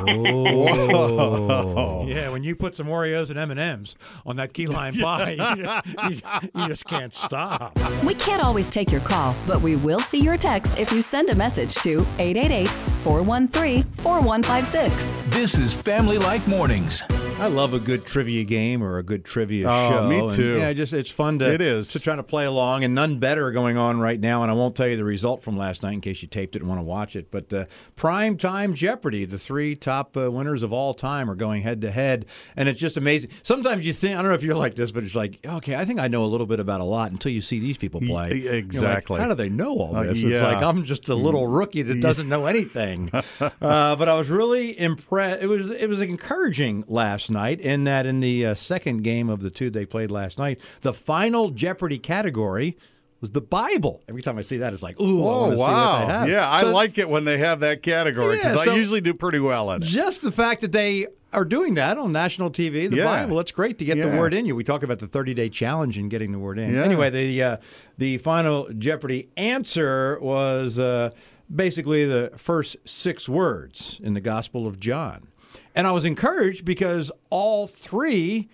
Oh. 0.09 2.05
Yeah, 2.15 2.29
when 2.31 2.45
you 2.45 2.55
put 2.55 2.77
some 2.77 2.87
Oreos 2.87 3.31
and 3.31 3.39
M&Ms 3.39 3.97
on 4.27 4.37
that 4.37 4.53
key 4.53 4.67
lime 4.67 4.95
pie, 4.99 5.31
you, 5.31 6.11
you- 6.11 6.21
you 6.55 6.69
just 6.69 6.85
can't 6.85 7.15
stop. 7.15 7.77
We 8.05 8.15
can't 8.15 8.45
always 8.45 8.69
take 8.69 8.93
your 8.93 9.01
call, 9.01 9.35
but 9.49 9.63
we 9.63 9.77
will 9.77 9.99
see 10.01 10.21
your 10.21 10.37
text 10.37 10.79
if 10.79 10.93
you 10.93 11.01
send 11.03 11.31
a 11.31 11.35
message 11.35 11.75
to 11.77 12.01
888 12.19 12.69
413 12.69 13.83
4156. 13.95 15.13
This 15.35 15.59
is 15.59 15.73
Family 15.73 16.19
Life 16.19 16.47
Mornings. 16.47 17.03
I 17.37 17.49
love 17.49 17.75
a 17.75 17.79
good 17.81 18.07
trivia 18.07 18.43
game 18.45 18.83
or 18.83 18.97
a 18.97 19.03
good 19.03 19.23
trivia 19.25 19.67
Oh, 19.69 19.91
show. 19.91 20.09
me 20.09 20.19
and, 20.21 20.31
too. 20.31 20.57
yeah, 20.57 20.73
just 20.73 20.93
it's 20.95 21.11
fun 21.11 21.38
to 21.41 21.53
It 21.53 21.61
is. 21.61 21.93
to 21.93 22.00
try 22.00 22.17
to 22.17 22.23
play 22.23 22.47
along, 22.47 22.85
and 22.85 22.95
none 22.95 23.19
better 23.19 23.50
going 23.50 23.76
on 23.76 24.00
right 24.00 24.19
now. 24.19 24.43
And 24.43 24.50
I 24.50 24.55
won't 24.55 24.75
tell 24.76 24.87
you 24.88 24.97
the 24.97 25.05
result 25.05 25.43
from 25.43 25.57
last 25.59 25.83
night 25.83 25.93
in 25.93 26.00
case 26.00 26.23
you 26.23 26.29
taped 26.29 26.57
it 26.57 26.62
and 26.62 26.69
want 26.69 26.79
to 26.79 26.85
watch 26.85 27.17
it. 27.17 27.31
But 27.31 27.53
uh, 27.53 27.64
prime 27.97 28.38
time 28.38 28.73
Jeopardy, 28.73 29.26
the 29.26 29.37
three 29.37 29.75
top 29.76 30.17
uh, 30.17 30.31
winners 30.31 30.62
of 30.62 30.73
all 30.73 30.95
time 30.95 31.29
are 31.29 31.35
going 31.35 31.62
head 31.62 31.83
to 31.83 31.91
head, 31.91 32.25
and 32.57 32.67
it's 32.69 32.81
just 32.81 32.97
amazing. 32.97 33.31
Sometimes 33.43 33.85
you 33.85 33.93
think 33.93 34.14
I 34.17 34.23
don't 34.23 34.31
know 34.31 34.35
if 34.37 34.43
you're 34.43 34.55
like 34.55 34.75
this, 34.76 34.91
but 34.91 35.05
it's 35.05 35.14
like 35.17 35.45
okay, 35.45 35.75
I 35.76 35.85
think 35.85 36.00
I 36.00 36.09
know 36.09 36.25
a 36.25 36.31
little 36.31 36.47
bit 36.47 36.61
about 36.61 36.81
a 36.81 36.85
lot 36.85 37.11
until 37.11 37.33
you 37.33 37.43
see 37.43 37.59
these 37.59 37.76
people 37.76 38.00
play. 38.00 38.31
Y- 38.31 38.35
You're 38.37 38.53
like, 38.55 38.64
exactly. 38.64 39.21
How 39.21 39.29
do 39.29 39.35
they 39.35 39.50
know 39.50 39.71
all 39.76 39.97
Uh, 39.97 40.05
this? 40.05 40.23
It's 40.23 40.41
like 40.41 40.62
I'm 40.62 40.85
just 40.85 41.09
a 41.11 41.14
little 41.14 41.47
rookie 41.49 41.83
that 41.83 42.00
doesn't 42.00 42.29
know 42.29 42.47
anything. 42.47 43.11
uh, 43.41 43.50
but 43.61 44.09
I 44.09 44.14
was 44.14 44.31
really 44.31 44.79
impressed. 44.79 45.43
It 45.43 45.47
was 45.49 45.71
it 45.71 45.88
was 45.88 46.00
encouraging 46.00 46.85
last 46.87 47.24
night 47.31 47.61
in 47.61 47.85
that 47.85 48.07
in 48.07 48.21
the 48.21 48.47
uh, 48.47 48.54
second 48.54 49.02
game 49.02 49.28
of 49.28 49.43
the 49.43 49.50
two 49.50 49.71
they 49.71 49.87
played 49.87 50.11
last 50.11 50.38
night, 50.38 50.59
the 50.83 50.93
final 50.93 51.50
Jeopardy 51.50 51.99
category 51.99 52.76
was 53.21 53.31
the 53.31 53.40
Bible. 53.40 54.02
Every 54.09 54.21
time 54.23 54.37
I 54.38 54.43
see 54.43 54.59
that, 54.59 54.73
it's 54.75 54.83
like, 54.83 55.00
ooh, 55.00 55.23
Oh 55.25 55.49
want 55.49 55.52
to 55.52 55.57
see 55.57 55.62
what 55.62 55.69
they 55.69 56.12
wow! 56.12 56.25
Yeah, 56.26 56.49
I 56.50 56.62
like 56.62 56.99
it 56.99 57.09
when 57.09 57.25
they 57.25 57.38
have 57.38 57.61
that 57.61 57.83
category 57.83 58.37
because 58.37 58.54
Yeah, 58.57 58.62
so- 58.64 58.73
I 58.73 58.76
usually 58.76 59.00
do 59.00 59.14
pretty 59.14 59.38
well 59.40 59.71
in 59.71 59.83
it. 59.83 59.87
just 59.87 60.23
the 60.23 60.33
fact 60.33 60.61
that 60.61 60.73
they 60.73 61.07
are 61.33 61.45
doing 61.45 61.75
that 61.75 61.99
on 61.99 62.12
national 62.12 62.49
TV, 62.50 62.88
the 62.88 62.97
Yeah. 62.99 63.04
Bible, 63.04 63.40
it's 63.40 63.50
great 63.50 63.78
to 63.78 63.85
get 63.85 63.99
the 64.00 64.16
word 64.16 64.33
in 64.35 64.47
you. 64.47 64.54
We 64.54 64.62
talk 64.62 64.85
about 64.85 65.00
the 65.00 65.09
30 65.09 65.35
day 65.35 65.49
challenge 65.49 65.99
and 65.99 66.09
getting 66.11 66.31
the 66.33 66.38
word 66.38 66.59
in. 66.61 66.73
Yeah. 66.75 66.83
Anyway, 66.85 67.11
the 67.11 67.43
uh, 67.43 67.57
the 67.99 68.19
final 68.19 68.69
Jeopardy 68.78 69.31
answer 69.37 70.19
was 70.21 70.78
uh, 70.78 71.11
basically 71.52 72.04
the 72.04 72.31
first 72.37 72.76
six 72.85 73.28
words 73.28 74.00
in 74.02 74.14
the 74.14 74.21
Gospel 74.21 74.66
of 74.66 74.78
John. 74.78 75.26
And 75.75 75.87
I 75.87 75.93
was 75.93 76.04
encouraged 76.04 76.64
because 76.64 77.11
all 77.31 77.66
three 77.66 78.49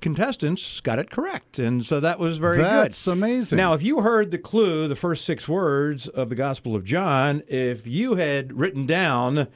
contestants 0.00 0.80
got 0.80 0.98
it 0.98 1.10
correct. 1.10 1.58
And 1.58 1.84
so 1.84 2.00
that 2.00 2.18
was 2.18 2.38
very 2.38 2.58
good. 2.58 2.64
That's 2.66 3.06
amazing. 3.06 3.56
Now, 3.56 3.72
if 3.72 3.82
you 3.82 4.00
heard 4.00 4.30
the 4.30 4.38
clue, 4.38 4.88
the 4.88 4.96
first 4.96 5.24
six 5.24 5.48
words 5.48 6.08
of 6.08 6.28
the 6.28 6.34
Gospel 6.34 6.74
of 6.74 6.84
John, 6.84 7.42
if 7.48 7.86
you 7.86 8.14
had 8.14 8.52
written 8.58 8.86
down 8.86 9.48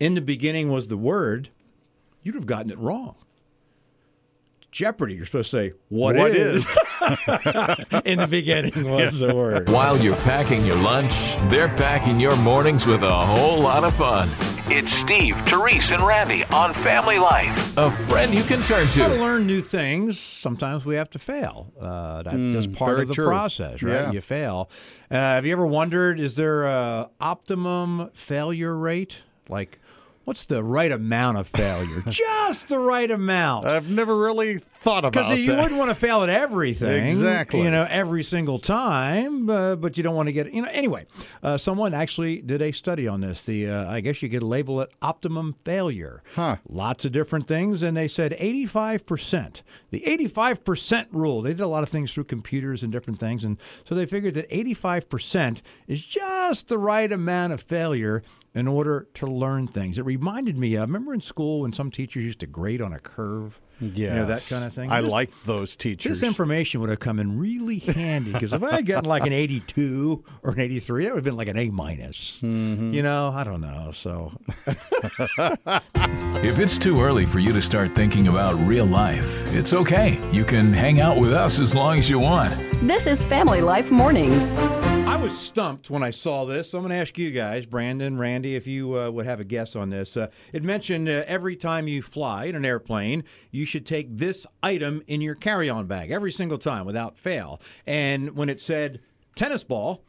in 0.00 0.14
the 0.14 0.20
beginning 0.20 0.70
was 0.70 0.88
the 0.88 0.96
word, 0.96 1.50
you'd 2.22 2.34
have 2.34 2.46
gotten 2.46 2.70
it 2.70 2.78
wrong. 2.78 3.16
Jeopardy, 4.70 5.14
you're 5.14 5.24
supposed 5.26 5.52
to 5.52 5.56
say, 5.56 5.72
what 5.88 6.16
What 6.16 6.32
is? 6.32 6.76
in 8.04 8.18
the 8.18 8.26
beginning 8.28 8.90
was 8.90 9.20
the 9.20 9.32
word. 9.32 9.68
While 9.68 9.96
you're 9.98 10.16
packing 10.16 10.64
your 10.66 10.76
lunch, 10.76 11.36
they're 11.48 11.68
packing 11.68 12.18
your 12.18 12.34
mornings 12.38 12.84
with 12.84 13.04
a 13.04 13.10
whole 13.10 13.60
lot 13.60 13.84
of 13.84 13.94
fun. 13.94 14.28
It's 14.66 14.90
Steve, 14.90 15.36
Therese, 15.42 15.92
and 15.92 16.02
Randy 16.02 16.42
on 16.44 16.72
Family 16.72 17.18
Life. 17.18 17.76
A 17.76 17.90
friend 17.90 18.34
you 18.34 18.42
can 18.42 18.58
turn 18.60 18.86
to 18.86 19.00
to. 19.00 19.08
learn 19.20 19.46
new 19.46 19.60
things, 19.60 20.18
sometimes 20.18 20.86
we 20.86 20.94
have 20.94 21.10
to 21.10 21.18
fail. 21.18 21.70
Uh, 21.78 22.22
that's 22.22 22.36
just 22.36 22.72
part 22.72 22.98
of 22.98 23.08
the 23.08 23.14
true. 23.14 23.26
process, 23.26 23.82
right? 23.82 23.92
Yeah. 23.92 24.12
You 24.12 24.22
fail. 24.22 24.70
Uh, 25.10 25.16
have 25.16 25.44
you 25.44 25.52
ever 25.52 25.66
wondered, 25.66 26.18
is 26.18 26.36
there 26.36 26.64
a 26.64 27.10
optimum 27.20 28.10
failure 28.14 28.74
rate? 28.74 29.20
Like, 29.50 29.78
what's 30.24 30.46
the 30.46 30.62
right 30.62 30.90
amount 30.90 31.38
of 31.38 31.48
failure? 31.48 32.02
just 32.08 32.68
the 32.68 32.78
right 32.78 33.10
amount. 33.10 33.66
I've 33.66 33.90
never 33.90 34.16
really 34.16 34.58
thought 34.58 35.04
about 35.04 35.20
it. 35.20 35.28
Because 35.28 35.38
you 35.38 35.52
that. 35.52 35.62
wouldn't 35.62 35.78
want 35.78 35.90
to 35.90 35.94
fail 35.94 36.22
at 36.22 36.28
everything, 36.44 37.06
Exactly. 37.06 37.62
You 37.62 37.70
know, 37.70 37.86
every 37.88 38.22
single 38.22 38.58
time, 38.58 39.48
uh, 39.48 39.76
but 39.76 39.96
you 39.96 40.02
don't 40.02 40.14
want 40.14 40.28
to 40.28 40.32
get, 40.32 40.52
you 40.52 40.62
know. 40.62 40.68
Anyway, 40.70 41.06
uh, 41.42 41.56
someone 41.56 41.94
actually 41.94 42.40
did 42.40 42.62
a 42.62 42.72
study 42.72 43.06
on 43.08 43.20
this. 43.20 43.44
The 43.44 43.68
uh, 43.68 43.90
I 43.90 44.00
guess 44.00 44.22
you 44.22 44.28
could 44.28 44.42
label 44.42 44.80
it 44.80 44.90
optimum 45.02 45.56
failure. 45.64 46.22
Huh. 46.34 46.56
Lots 46.68 47.04
of 47.04 47.12
different 47.12 47.46
things, 47.46 47.82
and 47.82 47.96
they 47.96 48.08
said 48.08 48.34
85 48.38 49.06
percent. 49.06 49.62
The 49.90 50.06
85 50.06 50.64
percent 50.64 51.08
rule. 51.12 51.42
They 51.42 51.50
did 51.50 51.60
a 51.60 51.66
lot 51.66 51.82
of 51.82 51.88
things 51.88 52.12
through 52.12 52.24
computers 52.24 52.82
and 52.82 52.92
different 52.92 53.18
things, 53.18 53.44
and 53.44 53.58
so 53.84 53.94
they 53.94 54.06
figured 54.06 54.34
that 54.34 54.46
85 54.50 55.08
percent 55.08 55.62
is 55.86 56.04
just 56.04 56.68
the 56.68 56.78
right 56.78 57.10
amount 57.10 57.52
of 57.52 57.62
failure 57.62 58.22
in 58.54 58.68
order 58.68 59.08
to 59.14 59.26
learn 59.26 59.66
things. 59.66 59.98
It 59.98 60.04
reminded 60.04 60.56
me. 60.56 60.76
I 60.76 60.82
remember 60.82 61.12
in 61.12 61.20
school 61.20 61.62
when 61.62 61.72
some 61.72 61.90
teachers 61.90 62.24
used 62.24 62.38
to 62.40 62.46
grade 62.46 62.80
on 62.80 62.92
a 62.92 62.98
curve. 63.00 63.60
You 63.80 64.08
know, 64.08 64.26
that 64.26 64.46
kind 64.48 64.64
of 64.64 64.72
thing. 64.72 64.92
I 64.92 65.00
This- 65.00 65.10
liked 65.10 65.44
those 65.46 65.74
teachers. 65.74 66.20
this 66.20 66.28
information 66.28 66.80
would 66.80 66.90
have 66.90 67.00
come 67.00 67.18
in 67.18 67.36
really 67.40 67.80
handy 67.80 68.32
because 68.32 68.52
if 68.52 68.62
I 68.62 68.76
had 68.76 68.86
gotten 68.86 69.08
like 69.08 69.26
an 69.26 69.32
82 69.32 70.22
or 70.44 70.52
an 70.52 70.60
83, 70.60 71.04
that 71.04 71.10
would 71.10 71.16
have 71.18 71.24
been 71.24 71.36
like 71.36 71.48
an 71.48 71.58
A 71.58 71.70
minus. 71.70 72.40
Mm-hmm. 72.40 72.92
You 72.92 73.02
know, 73.02 73.32
I 73.34 73.42
don't 73.42 73.60
know. 73.60 73.90
So 73.92 74.32
If 76.44 76.58
it's 76.60 76.78
too 76.78 77.00
early 77.00 77.26
for 77.26 77.40
you 77.40 77.52
to 77.52 77.60
start 77.62 77.94
thinking 77.96 78.28
about 78.28 78.54
real 78.66 78.86
life, 78.86 79.52
it's 79.54 79.72
okay. 79.72 80.18
You 80.30 80.44
can 80.44 80.72
hang 80.72 81.00
out 81.00 81.18
with 81.18 81.32
us 81.32 81.58
as 81.58 81.74
long 81.74 81.98
as 81.98 82.08
you 82.08 82.20
want. 82.20 82.52
This 82.82 83.06
is 83.08 83.24
Family 83.24 83.60
Life 83.60 83.90
Mornings. 83.90 84.52
I 85.24 85.26
was 85.28 85.38
stumped 85.38 85.88
when 85.88 86.02
I 86.02 86.10
saw 86.10 86.44
this. 86.44 86.70
So 86.70 86.76
I'm 86.76 86.84
going 86.84 86.90
to 86.90 86.96
ask 86.96 87.16
you 87.16 87.30
guys, 87.30 87.64
Brandon, 87.64 88.18
Randy, 88.18 88.56
if 88.56 88.66
you 88.66 89.00
uh, 89.00 89.10
would 89.10 89.24
have 89.24 89.40
a 89.40 89.44
guess 89.44 89.74
on 89.74 89.88
this. 89.88 90.18
Uh, 90.18 90.26
it 90.52 90.62
mentioned 90.62 91.08
uh, 91.08 91.24
every 91.26 91.56
time 91.56 91.88
you 91.88 92.02
fly 92.02 92.44
in 92.44 92.54
an 92.54 92.66
airplane, 92.66 93.24
you 93.50 93.64
should 93.64 93.86
take 93.86 94.18
this 94.18 94.46
item 94.62 95.02
in 95.06 95.22
your 95.22 95.34
carry 95.34 95.70
on 95.70 95.86
bag 95.86 96.10
every 96.10 96.30
single 96.30 96.58
time 96.58 96.84
without 96.84 97.18
fail. 97.18 97.58
And 97.86 98.36
when 98.36 98.50
it 98.50 98.60
said 98.60 99.00
tennis 99.34 99.64
ball, 99.64 100.02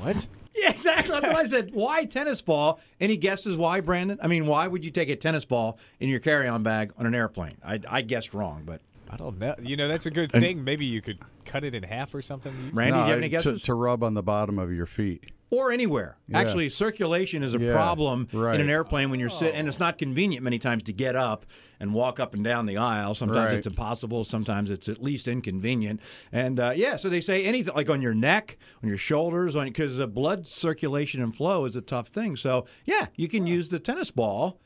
what? 0.00 0.26
Yeah, 0.54 0.70
exactly. 0.70 1.12
That's 1.12 1.28
what 1.28 1.36
I 1.36 1.46
said. 1.46 1.70
Why 1.72 2.04
tennis 2.04 2.42
ball? 2.42 2.78
Any 3.00 3.16
guesses 3.16 3.56
why, 3.56 3.80
Brandon? 3.80 4.18
I 4.22 4.26
mean, 4.26 4.46
why 4.46 4.66
would 4.66 4.84
you 4.84 4.90
take 4.90 5.08
a 5.08 5.16
tennis 5.16 5.46
ball 5.46 5.78
in 5.98 6.10
your 6.10 6.20
carry-on 6.20 6.62
bag 6.62 6.92
on 6.98 7.06
an 7.06 7.14
airplane? 7.14 7.56
I, 7.64 7.80
I 7.88 8.02
guessed 8.02 8.34
wrong, 8.34 8.64
but 8.66 8.82
I 9.12 9.16
don't 9.16 9.38
know. 9.38 9.54
You 9.62 9.76
know, 9.76 9.88
that's 9.88 10.06
a 10.06 10.10
good 10.10 10.32
thing. 10.32 10.64
Maybe 10.64 10.86
you 10.86 11.02
could 11.02 11.18
cut 11.44 11.64
it 11.64 11.74
in 11.74 11.82
half 11.82 12.14
or 12.14 12.22
something. 12.22 12.70
Randy, 12.72 12.92
No, 12.96 13.02
do 13.04 13.04
you 13.04 13.10
have 13.10 13.18
any 13.18 13.26
to- 13.28 13.30
guesses? 13.30 13.62
To, 13.64 13.74
rub 13.74 14.02
on 14.02 14.14
the 14.14 14.22
bottom 14.22 14.58
of 14.58 14.72
your 14.72 14.86
feet. 14.86 15.30
or 15.50 15.70
anywhere. 15.70 16.16
Actually, 16.32 16.70
circulation 16.70 17.42
is 17.42 17.54
a 17.54 17.58
Yeah, 17.58 17.74
problem 17.74 18.26
right. 18.32 18.54
in 18.54 18.62
an 18.62 18.70
airplane 18.70 19.10
when 19.10 19.20
you're 19.20 19.28
sitting, 19.28 19.54
and 19.54 19.68
it's 19.68 19.78
not 19.78 19.98
convenient 19.98 20.42
many 20.42 20.58
times 20.58 20.82
to 20.84 20.94
get 20.94 21.14
up 21.14 21.44
and 21.78 21.92
walk 21.92 22.18
up 22.18 22.32
and 22.32 22.42
down 22.42 22.64
the 22.64 22.78
aisle. 22.78 23.14
Sometimes 23.14 23.50
Right. 23.50 23.54
it's 23.58 23.66
impossible. 23.66 24.24
Sometimes 24.24 24.70
it's 24.70 24.88
at 24.88 25.02
least 25.02 25.28
inconvenient. 25.28 26.00
And 26.32 26.58
uh, 26.58 26.72
yeah, 26.74 26.96
so 26.96 27.10
they 27.10 27.20
say 27.20 27.44
anything 27.44 27.74
like 27.74 27.90
on 27.90 28.00
your 28.00 28.14
neck, 28.14 28.56
on 28.82 28.88
your 28.88 28.96
shoulders, 28.96 29.54
on 29.54 29.66
because 29.66 30.00
uh, 30.00 30.06
blood 30.06 30.46
circulation 30.46 31.20
and 31.22 31.36
flow 31.36 31.66
is 31.66 31.76
a 31.76 31.82
tough 31.82 32.08
thing. 32.08 32.34
So 32.36 32.64
yeah, 32.86 33.08
you 33.16 33.28
can 33.28 33.46
use 33.46 33.68
the 33.68 33.78
tennis 33.78 34.10
ball. 34.10 34.58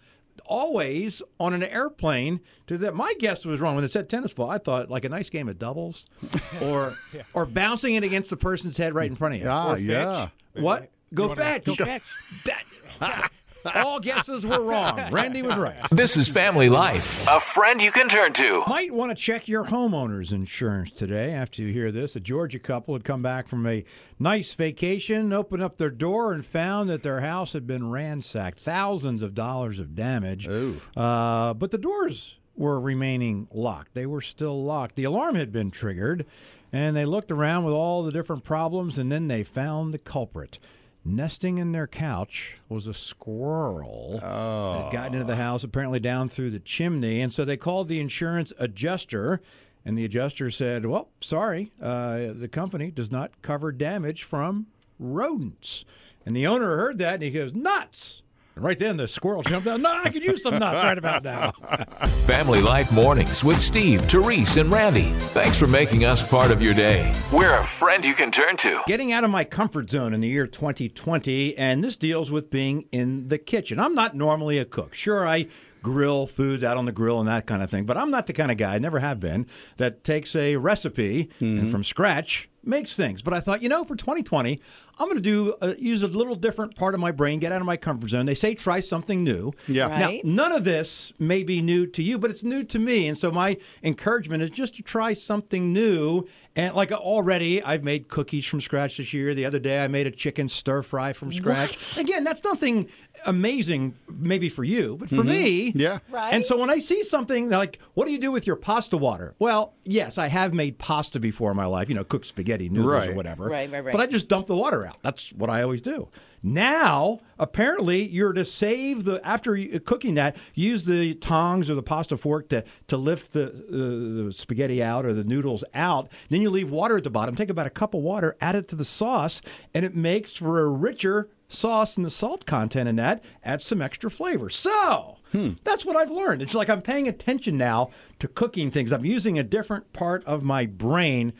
Always 0.45 1.23
on 1.41 1.53
an 1.55 1.63
airplane. 1.63 2.41
To 2.67 2.77
that, 2.79 2.95
my 2.95 3.15
guess 3.19 3.45
was 3.45 3.61
wrong 3.61 3.75
when 3.77 3.85
it 3.85 3.91
said 3.93 4.09
tennis 4.09 4.35
ball. 4.35 4.51
I 4.51 4.59
thought 4.59 4.91
like 4.91 5.05
a 5.05 5.09
nice 5.09 5.31
game 5.31 5.49
of 5.49 5.59
doubles, 5.59 6.05
or 6.63 6.95
or 7.35 7.47
bouncing 7.47 7.95
it 7.95 8.05
against 8.05 8.31
the 8.31 8.37
person's 8.37 8.77
head 8.77 8.95
right 8.95 9.09
in 9.11 9.17
front 9.17 9.35
of 9.35 9.41
you. 9.41 9.49
Ah, 9.49 9.73
Or 9.75 9.79
yeah. 9.79 10.29
what? 10.55 10.91
Go 11.15 11.29
wanna- 11.29 11.41
fetch. 11.43 11.65
go 11.65 11.75
fetch. 11.75 12.03
That- 12.45 13.31
all 13.75 14.01
guesses 14.01 14.47
were 14.47 14.61
wrong. 14.61 15.01
Randy 15.11 15.43
was 15.43 15.57
right. 15.57 15.77
This 15.91 16.17
is 16.17 16.29
Family 16.29 16.69
Life. 16.69 17.27
A 17.29 17.41
friend 17.41 17.81
you 17.81 17.91
can 17.91 18.09
turn 18.09 18.33
to. 18.35 18.63
Might 18.67 18.93
want 18.93 19.11
to 19.11 19.15
check 19.15 19.49
your 19.49 19.65
homeowner's 19.67 20.33
insurance 20.33 20.91
today 20.91 21.33
after 21.33 21.63
you 21.63 21.73
hear 21.73 21.91
this. 21.91 22.17
A 22.17 22.21
Georgia 22.21 22.59
couple 22.59 22.95
had 22.95 23.05
come 23.05 23.23
back 23.23 23.49
from 23.49 23.67
a 23.67 23.85
nice 24.19 24.55
vacation, 24.55 25.33
opened 25.33 25.63
up 25.63 25.77
their 25.77 25.91
door, 25.91 26.33
and 26.33 26.45
found 26.45 26.89
that 26.91 27.03
their 27.03 27.21
house 27.21 27.53
had 27.53 27.67
been 27.67 27.91
ransacked. 27.91 28.61
Thousands 28.61 29.23
of 29.23 29.35
dollars 29.35 29.79
of 29.79 29.95
damage. 29.95 30.47
Uh, 30.49 31.55
but 31.55 31.71
the 31.71 31.79
doors 31.79 32.37
were 32.57 32.81
remaining 32.81 33.49
locked. 33.53 33.95
They 33.95 34.07
were 34.07 34.23
still 34.23 34.63
locked. 34.65 34.97
The 34.97 35.05
alarm 35.05 35.35
had 35.35 35.53
been 35.53 35.71
triggered, 35.71 36.25
and 36.73 36.97
they 36.97 37.05
looked 37.05 37.31
around 37.31 37.65
with 37.65 37.75
all 37.75 38.03
the 38.03 38.13
different 38.13 38.45
problems, 38.45 38.99
and 38.99 39.13
then 39.13 39.29
they 39.29 39.43
found 39.43 39.93
the 39.93 39.99
culprit. 39.99 40.59
Nesting 41.07 41.59
in 41.59 41.71
their 41.71 41.87
couch 41.87 42.57
was 42.69 42.89
a 42.89 42.95
squirrel 42.95 44.19
that 44.21 44.83
had 44.85 44.93
gotten 44.93 45.15
into 45.15 45.27
the 45.27 45.37
house, 45.37 45.63
apparently 45.63 46.01
down 46.01 46.29
through 46.29 46.51
the 46.51 46.59
chimney. 46.59 47.21
And 47.21 47.33
so 47.33 47.45
they 47.45 47.57
called 47.57 47.89
the 47.89 48.01
insurance 48.01 48.53
adjuster, 48.59 49.41
and 49.85 49.97
the 49.97 50.05
adjuster 50.05 50.51
said, 50.51 50.85
Well, 50.85 51.09
sorry, 51.21 51.71
uh, 51.81 52.33
the 52.35 52.49
company 52.51 52.91
does 52.91 53.13
not 53.13 53.41
cover 53.41 53.71
damage 53.71 54.25
from 54.25 54.67
rodents. 54.99 55.85
And 56.25 56.35
the 56.35 56.47
owner 56.47 56.77
heard 56.77 56.99
that 56.99 57.15
and 57.15 57.23
he 57.23 57.31
goes, 57.31 57.55
Nuts! 57.55 58.23
And 58.57 58.65
right 58.65 58.79
then 58.79 58.97
the 58.97 59.07
squirrel 59.07 59.43
jumped 59.43 59.69
out. 59.69 59.81
No, 59.83 59.93
I 59.93 60.09
could 60.09 60.23
use 60.23 60.43
some 60.43 60.59
nuts 60.59 60.83
right 60.83 60.97
about 60.97 61.23
now. 61.23 61.51
Family 62.25 62.63
Life 62.63 62.91
Mornings 62.91 63.45
with 63.45 63.61
Steve, 63.61 64.01
Therese, 64.01 64.57
and 64.57 64.73
Randy. 64.73 65.11
Thanks 65.35 65.59
for 65.59 65.67
making 65.67 66.07
us 66.07 66.27
part 66.27 66.51
of 66.51 66.63
your 66.63 66.73
day. 66.73 67.13
We're 67.31 67.59
a 67.59 67.65
friend 67.65 68.03
you 68.03 68.15
can 68.15 68.33
turn 68.33 68.57
to. 68.59 68.81
Getting 68.87 69.13
out 69.13 69.25
of 69.25 69.31
my 69.31 69.45
comfort 69.45 69.91
zone 69.91 70.15
in 70.15 70.23
the 70.23 70.29
year 70.29 70.47
2020, 70.47 71.55
and 71.59 71.85
this 71.85 71.97
deals 71.97 72.31
with 72.31 72.49
being 72.49 72.89
in 72.93 73.29
the 73.29 73.37
kitchen. 73.37 73.79
I'm 73.79 73.95
not 73.95 74.17
normally 74.17 74.57
a 74.57 74.65
cook. 74.65 74.95
Sure, 74.95 75.29
I 75.29 75.49
grill 75.83 76.27
foods 76.27 76.65
out 76.65 76.79
on 76.79 76.87
the 76.87 76.93
grill 76.93 77.21
and 77.21 77.29
that 77.29 77.47
kind 77.47 77.63
of 77.63 77.71
thing, 77.71 77.85
but 77.85 77.99
I'm 77.99 78.11
not 78.11 78.27
the 78.27 78.33
kind 78.33 78.51
of 78.51 78.57
guy, 78.57 78.77
I 78.77 78.79
never 78.79 79.01
have 79.01 79.21
been, 79.21 79.47
that 79.77 80.03
takes 80.03 80.35
a 80.35 80.57
recipe 80.57 81.31
and 81.41 81.61
mm-hmm. 81.61 81.71
from 81.71 81.85
scratch 81.85 82.49
makes 82.67 82.97
things. 82.97 83.23
But 83.23 83.35
I 83.35 83.41
thought, 83.41 83.63
you 83.63 83.69
know, 83.69 83.85
for 83.85 83.97
2020, 83.97 84.61
I'm 84.99 85.07
going 85.09 85.17
to 85.17 85.21
do 85.21 85.55
uh, 85.61 85.75
use 85.79 86.03
a 86.03 86.07
little 86.09 86.35
different 86.35 86.75
part 86.75 86.95
of 86.95 87.01
my 87.01 87.13
brain, 87.13 87.39
get 87.39 87.53
out 87.53 87.61
of 87.61 87.67
my 87.67 87.77
comfort 87.77 88.09
zone. 88.11 88.27
They 88.27 88.35
say 88.35 88.55
try 88.55 88.81
something 88.81 89.23
new. 89.23 89.53
Yeah. 89.69 89.89
Right. 89.89 90.25
Now, 90.25 90.31
none 90.45 90.53
of 90.53 90.65
this 90.65 91.13
may 91.19 91.43
be 91.43 91.61
new 91.61 91.87
to 91.89 92.03
you, 92.03 92.19
but 92.19 92.31
it's 92.31 92.43
new 92.43 92.65
to 92.65 92.79
me. 92.79 93.07
And 93.07 93.19
so 93.19 93.31
my 93.31 93.59
encouragement 93.83 94.43
is 94.43 94.51
just 94.51 94.75
to 94.77 94.83
try 94.83 95.13
something 95.13 95.73
new. 95.73 96.27
And 96.55 96.75
like 96.75 96.91
already, 96.91 97.63
I've 97.63 97.85
made 97.85 98.09
cookies 98.09 98.47
from 98.47 98.63
scratch 98.63 98.97
this 98.97 99.13
year. 99.13 99.35
The 99.35 99.45
other 99.45 99.59
day, 99.59 99.85
I 99.85 99.89
made 99.89 100.07
a 100.07 100.11
chicken 100.11 100.49
stir 100.49 100.83
fry 100.83 101.13
from 101.13 101.31
scratch. 101.31 101.99
Again, 101.99 102.25
that's 102.25 102.43
nothing 102.43 102.89
amazing, 103.27 103.95
maybe 104.11 104.49
for 104.49 104.65
you, 104.65 104.97
but 104.99 105.11
for 105.11 105.25
me, 105.25 105.73
Yeah. 105.75 105.99
Right. 106.11 106.33
and 106.33 106.45
so 106.45 106.59
when 106.59 106.71
I 106.71 106.79
see 106.79 107.03
something 107.03 107.51
like, 107.51 107.79
what 107.95 108.07
do 108.07 108.13
you 108.13 108.19
do 108.19 108.31
with 108.31 108.47
your 108.47 108.57
pasta 108.57 108.97
water? 108.97 109.35
Well, 109.39 109.75
yes, 109.85 110.17
I 110.17 110.29
have 110.29 110.55
made 110.55 110.79
pasta 110.79 111.21
before 111.21 111.51
in 111.51 111.57
my 111.57 111.67
life, 111.67 111.89
you 111.91 111.95
know, 111.95 112.05
cook 112.05 112.25
spaghetti 112.25 112.56
noodles 112.59 113.07
or 113.07 113.15
whatever. 113.15 113.45
Right, 113.45 113.71
right, 113.71 113.85
right. 113.85 113.93
But 113.93 114.01
I 114.01 114.07
just 114.07 114.29
dump 114.29 114.47
the 114.47 114.57
water 114.57 114.87
out. 114.87 114.99
That's 115.03 115.33
what 115.33 115.51
I 115.51 115.63
always 115.63 115.81
do. 115.81 116.09
Now, 116.43 117.21
apparently, 117.39 118.07
you're 118.07 118.33
to 118.33 118.45
save 118.45 119.05
the 119.05 119.21
after 119.27 119.57
cooking 119.81 120.15
that. 120.15 120.37
Use 120.55 120.85
the 120.85 121.15
tongs 121.15 121.69
or 121.69 121.75
the 121.75 121.83
pasta 121.83 122.17
fork 122.17 122.49
to 122.51 122.63
to 122.87 122.97
lift 122.97 123.33
the, 123.33 123.47
uh, 123.49 124.27
the 124.27 124.33
spaghetti 124.33 124.83
out 124.83 125.05
or 125.05 125.13
the 125.13 125.25
noodles 125.25 125.65
out. 125.75 126.11
Then 126.29 126.43
you 126.43 126.51
leave 126.51 126.71
water 126.71 126.97
at 126.97 127.05
the 127.05 127.11
bottom. 127.11 127.35
Take 127.35 127.51
about 127.51 127.67
a 127.67 127.71
cup 127.71 127.95
of 127.95 128.03
water, 128.03 128.37
add 128.41 128.55
it 128.55 128.69
to 128.69 128.77
the 128.77 128.85
sauce, 128.85 129.43
and 129.75 129.85
it 129.85 129.97
makes 129.97 130.37
for 130.37 130.61
a 130.61 130.69
richer 130.69 131.29
sauce 131.49 131.97
and 131.97 132.05
the 132.05 132.11
salt 132.11 132.45
content 132.47 132.89
in 132.89 132.97
that 132.97 133.23
adds 133.45 133.65
some 133.65 133.83
extra 133.83 134.11
flavor. 134.11 134.49
So. 134.51 135.19
That's 135.65 135.85
what 135.85 135.97
I've 135.97 136.11
learned. 136.11 136.41
It's 136.41 136.55
like 136.55 136.71
I'm 136.71 136.81
paying 136.81 137.09
attention 137.09 137.59
now 137.59 137.91
to 138.21 138.29
cooking 138.29 138.71
things. 138.71 138.91
I'm 138.91 139.05
using 139.05 139.39
a 139.39 139.43
different 139.43 139.93
part 139.93 140.25
of 140.25 140.43
my 140.43 140.65
brain 140.65 141.35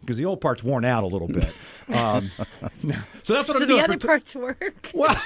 because 0.00 0.16
the 0.16 0.24
old 0.24 0.40
part's 0.40 0.62
worn 0.64 0.84
out 0.84 1.04
a 1.04 1.06
little 1.06 1.28
bit. 1.28 1.46
Um, 1.88 2.30
so 2.70 2.88
that's 2.92 3.24
what 3.24 3.24
So 3.24 3.34
I'm 3.34 3.44
doing. 3.44 3.46
So 3.46 3.58
the 3.60 3.66
doing. 3.66 3.80
other 3.84 3.92
for- 3.98 4.06
parts 4.08 4.36
work. 4.36 4.90
well, 4.94 5.18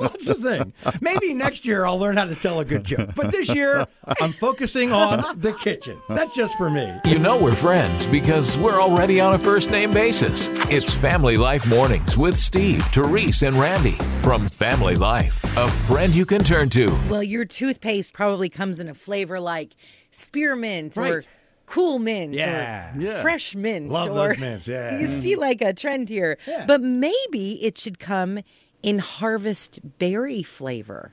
that's 0.00 0.24
the 0.24 0.34
thing. 0.36 0.72
Maybe 1.02 1.34
next 1.34 1.66
year 1.66 1.84
I'll 1.84 1.98
learn 1.98 2.16
how 2.16 2.24
to 2.24 2.34
tell 2.34 2.60
a 2.60 2.64
good 2.64 2.82
joke. 2.82 3.10
But 3.14 3.30
this 3.30 3.54
year 3.54 3.86
I'm 4.18 4.32
focusing 4.32 4.90
on 4.90 5.38
the 5.38 5.52
kitchen. 5.52 6.00
That's 6.08 6.34
just 6.34 6.56
for 6.56 6.70
me. 6.70 6.90
You 7.04 7.18
know 7.18 7.36
we're 7.36 7.54
friends 7.54 8.06
because 8.06 8.56
we're 8.56 8.80
already 8.80 9.20
on 9.20 9.34
a 9.34 9.38
first 9.38 9.70
name 9.70 9.92
basis. 9.92 10.48
It's 10.70 10.94
Family 10.94 11.36
Life 11.36 11.66
Mornings 11.66 12.16
with 12.16 12.38
Steve, 12.38 12.80
Therese, 12.84 13.42
and 13.42 13.54
Randy 13.56 13.98
from 14.22 14.48
Family 14.48 14.94
Life, 14.94 15.44
a 15.58 15.68
friend 15.70 16.14
you 16.14 16.24
can 16.24 16.42
turn 16.42 16.70
to. 16.70 16.86
Well, 17.10 17.22
your 17.22 17.44
toothpaste 17.44 18.14
probably 18.14 18.48
comes 18.48 18.80
in 18.80 18.88
a 18.88 18.94
flavor 18.94 19.40
like 19.40 19.74
spearmint 20.10 20.96
or 20.96 21.00
Right. 21.16 21.28
Cool 21.68 21.98
mint 21.98 22.34
Yeah. 22.34 22.96
or 22.96 23.00
Yeah. 23.00 23.22
fresh 23.22 23.54
mint. 23.54 23.88
Love 23.90 24.10
or, 24.10 24.28
those 24.30 24.38
mints, 24.38 24.66
yeah. 24.74 24.98
You 24.98 25.06
see 25.06 25.36
like 25.36 25.60
a 25.62 25.72
trend 25.72 26.08
here. 26.08 26.38
Yeah. 26.46 26.64
But 26.66 26.80
maybe 26.80 27.62
it 27.64 27.78
should 27.78 27.98
come 27.98 28.40
in 28.82 28.98
harvest 28.98 29.80
berry 29.98 30.42
flavor. 30.42 31.12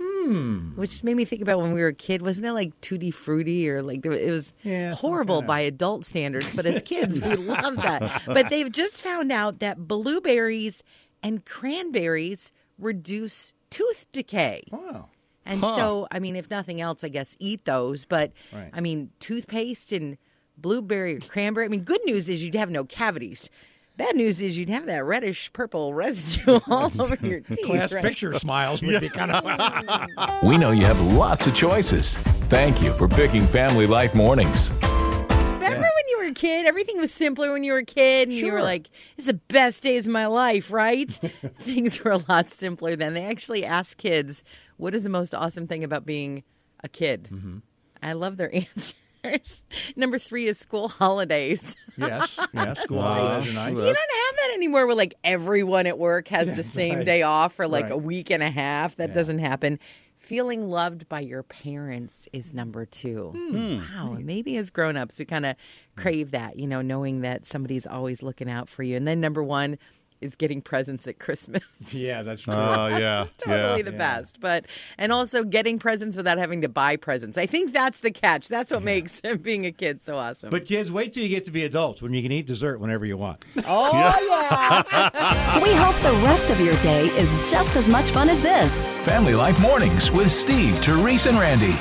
Hmm. 0.00 0.70
Which 0.76 1.02
made 1.04 1.16
me 1.16 1.24
think 1.24 1.42
about 1.42 1.58
when 1.60 1.72
we 1.72 1.80
were 1.80 1.88
a 1.88 1.94
kid. 1.94 2.22
Wasn't 2.22 2.46
it 2.46 2.52
like 2.52 2.80
tutti 2.80 3.10
frutti 3.10 3.68
or 3.68 3.82
like 3.82 4.04
it 4.06 4.30
was 4.30 4.54
Yeah, 4.62 4.94
horrible 4.94 5.36
like 5.36 5.42
that. 5.44 5.48
by 5.48 5.60
adult 5.60 6.04
standards, 6.04 6.52
but 6.54 6.66
as 6.66 6.82
kids 6.92 7.20
we 7.20 7.36
loved 7.36 7.78
that. 7.78 8.22
But 8.26 8.50
they've 8.50 8.70
just 8.70 9.00
found 9.00 9.30
out 9.32 9.58
that 9.60 9.86
blueberries 9.88 10.82
and 11.22 11.44
cranberries 11.44 12.52
reduce 12.78 13.52
tooth 13.70 14.06
decay. 14.12 14.64
Wow. 14.70 15.08
And 15.44 15.60
so, 15.60 16.06
I 16.10 16.18
mean, 16.20 16.36
if 16.36 16.50
nothing 16.50 16.80
else, 16.80 17.02
I 17.04 17.08
guess 17.08 17.36
eat 17.40 17.64
those. 17.64 18.04
But 18.04 18.32
Right. 18.52 18.70
I 18.72 18.80
mean, 18.80 19.10
toothpaste 19.20 19.92
and 19.92 20.16
blueberry 20.56 21.16
or 21.16 21.20
cranberry. 21.20 21.66
I 21.66 21.68
mean, 21.68 21.80
good 21.82 22.00
news 22.04 22.28
is 22.28 22.44
you'd 22.44 22.54
have 22.54 22.70
no 22.70 22.84
cavities. 22.84 23.50
Bad 23.96 24.16
news 24.16 24.40
is 24.40 24.56
you'd 24.56 24.68
have 24.70 24.86
that 24.86 25.04
reddish 25.04 25.52
purple 25.52 25.92
residue 26.04 26.60
all 26.68 26.90
over 27.00 27.16
your 27.26 27.40
teeth. 27.40 27.64
Class 27.66 27.92
right? 27.92 28.02
picture 28.02 28.32
smiles 28.38 28.82
would 28.82 29.00
be 29.00 29.08
kind 29.08 29.32
of. 29.32 29.42
We 30.42 30.56
know 30.58 30.70
you 30.70 30.84
have 30.86 31.00
lots 31.00 31.46
of 31.46 31.54
choices. 31.54 32.16
Thank 32.48 32.80
you 32.82 32.92
for 32.94 33.06
picking 33.08 33.46
Family 33.46 33.86
Life 33.86 34.14
Mornings. 34.14 34.70
Remember 34.80 35.88
when 35.94 36.08
you 36.08 36.18
were 36.18 36.24
a 36.26 36.32
kid? 36.34 36.66
Everything 36.66 36.98
was 36.98 37.12
simpler 37.12 37.52
when 37.52 37.64
you 37.64 37.72
were 37.72 37.78
a 37.78 37.84
kid, 37.84 38.28
and 38.28 38.36
you 38.36 38.46
were 38.46 38.50
Sure. 38.58 38.62
like, 38.62 38.88
"It's 39.16 39.26
the 39.26 39.34
best 39.34 39.82
days 39.82 40.06
of 40.06 40.12
my 40.12 40.26
life," 40.26 40.70
right? 40.70 41.10
Things 41.60 42.02
were 42.02 42.10
a 42.12 42.22
lot 42.28 42.50
simpler 42.50 42.96
then. 42.96 43.14
They 43.14 43.24
actually 43.24 43.64
asked 43.64 43.98
kids, 43.98 44.42
"What 44.82 44.94
is 44.94 45.04
the 45.04 45.10
most 45.10 45.34
awesome 45.34 45.66
thing 45.66 45.84
about 45.84 46.04
being 46.04 46.42
a 46.82 46.88
kid?" 46.88 47.28
Mm-hmm. 47.32 47.58
I 48.02 48.12
love 48.14 48.36
their 48.36 48.54
answers. 49.24 49.62
Number 49.94 50.18
three 50.18 50.48
is 50.48 50.58
school 50.58 50.88
holidays. 50.88 51.76
yes. 51.96 52.36
Yes. 52.52 52.80
School 52.82 53.00
holidays 53.00 53.50
are 53.50 53.54
nice. 53.54 53.70
You 53.70 53.76
don't 53.76 53.86
have 53.86 54.36
that 54.36 54.50
anymore 54.54 54.86
where 54.86 54.96
like 54.96 55.14
everyone 55.22 55.86
at 55.86 55.98
work 55.98 56.28
has 56.28 56.52
the 56.54 56.62
same 56.64 56.96
right. 56.96 57.04
day 57.04 57.22
off 57.22 57.52
for 57.54 57.68
like 57.68 57.90
a 57.90 57.96
week 57.96 58.30
and 58.30 58.42
a 58.42 58.50
half. 58.50 58.96
That 58.96 59.14
doesn't 59.14 59.38
happen. 59.38 59.78
Feeling 60.18 60.68
loved 60.68 61.08
by 61.08 61.20
your 61.20 61.42
parents 61.42 62.28
is 62.32 62.54
number 62.54 62.84
two. 62.84 63.32
Hmm. 63.34 63.78
Wow. 63.78 64.14
and 64.14 64.24
Maybe 64.24 64.56
as 64.56 64.70
grown 64.70 64.96
ups, 64.96 65.18
we 65.18 65.24
kind 65.24 65.46
of 65.46 65.56
crave 65.96 66.30
that, 66.30 66.58
you 66.58 66.66
know, 66.66 66.80
knowing 66.80 67.20
that 67.20 67.46
somebody's 67.46 67.86
always 67.86 68.22
looking 68.22 68.50
out 68.50 68.68
for 68.68 68.82
you. 68.82 68.96
And 68.96 69.06
then 69.06 69.20
number 69.20 69.42
one 69.42 69.78
is 70.22 70.34
getting 70.34 70.62
presents 70.62 71.06
at 71.06 71.18
Christmas. 71.18 71.62
Yeah, 71.92 72.22
that's 72.22 72.42
true. 72.42 72.54
Oh, 72.54 72.86
yeah. 72.98 73.22
It's 73.22 73.34
totally 73.44 73.78
yeah. 73.78 73.82
the 73.82 73.92
best. 73.92 74.40
But 74.40 74.66
and 74.98 75.12
also 75.12 75.44
getting 75.44 75.78
presents 75.78 76.16
without 76.16 76.38
having 76.38 76.62
to 76.62 76.68
buy 76.68 76.96
presents. 76.96 77.36
I 77.36 77.46
think 77.46 77.72
that's 77.72 78.00
the 78.00 78.10
catch. 78.10 78.48
That's 78.48 78.72
what 78.72 78.82
makes 78.82 79.20
being 79.42 79.66
a 79.66 79.72
kid 79.72 80.00
so 80.00 80.16
awesome. 80.16 80.50
but 80.50 80.64
kids, 80.64 80.90
wait 80.90 81.12
till 81.12 81.22
you 81.22 81.28
get 81.28 81.44
to 81.46 81.50
be 81.50 81.64
adults 81.64 82.00
when 82.00 82.12
you 82.14 82.22
can 82.22 82.32
eat 82.32 82.46
dessert 82.46 82.78
whenever 82.80 83.04
you 83.04 83.16
want. 83.16 83.44
oh 83.66 83.92
yeah. 83.92 85.60
We 85.62 85.72
hope 85.74 85.96
the 85.96 86.18
rest 86.24 86.50
of 86.50 86.60
your 86.60 86.76
day 86.80 87.06
is 87.08 87.50
just 87.50 87.76
as 87.76 87.88
much 87.88 88.10
fun 88.10 88.28
as 88.28 88.40
this. 88.40 88.88
Family 89.04 89.34
Life 89.34 89.60
Mornings 89.60 90.10
with 90.10 90.32
Steve, 90.32 90.76
Therese, 90.78 91.26
and 91.26 91.38
Randy. 91.38 91.74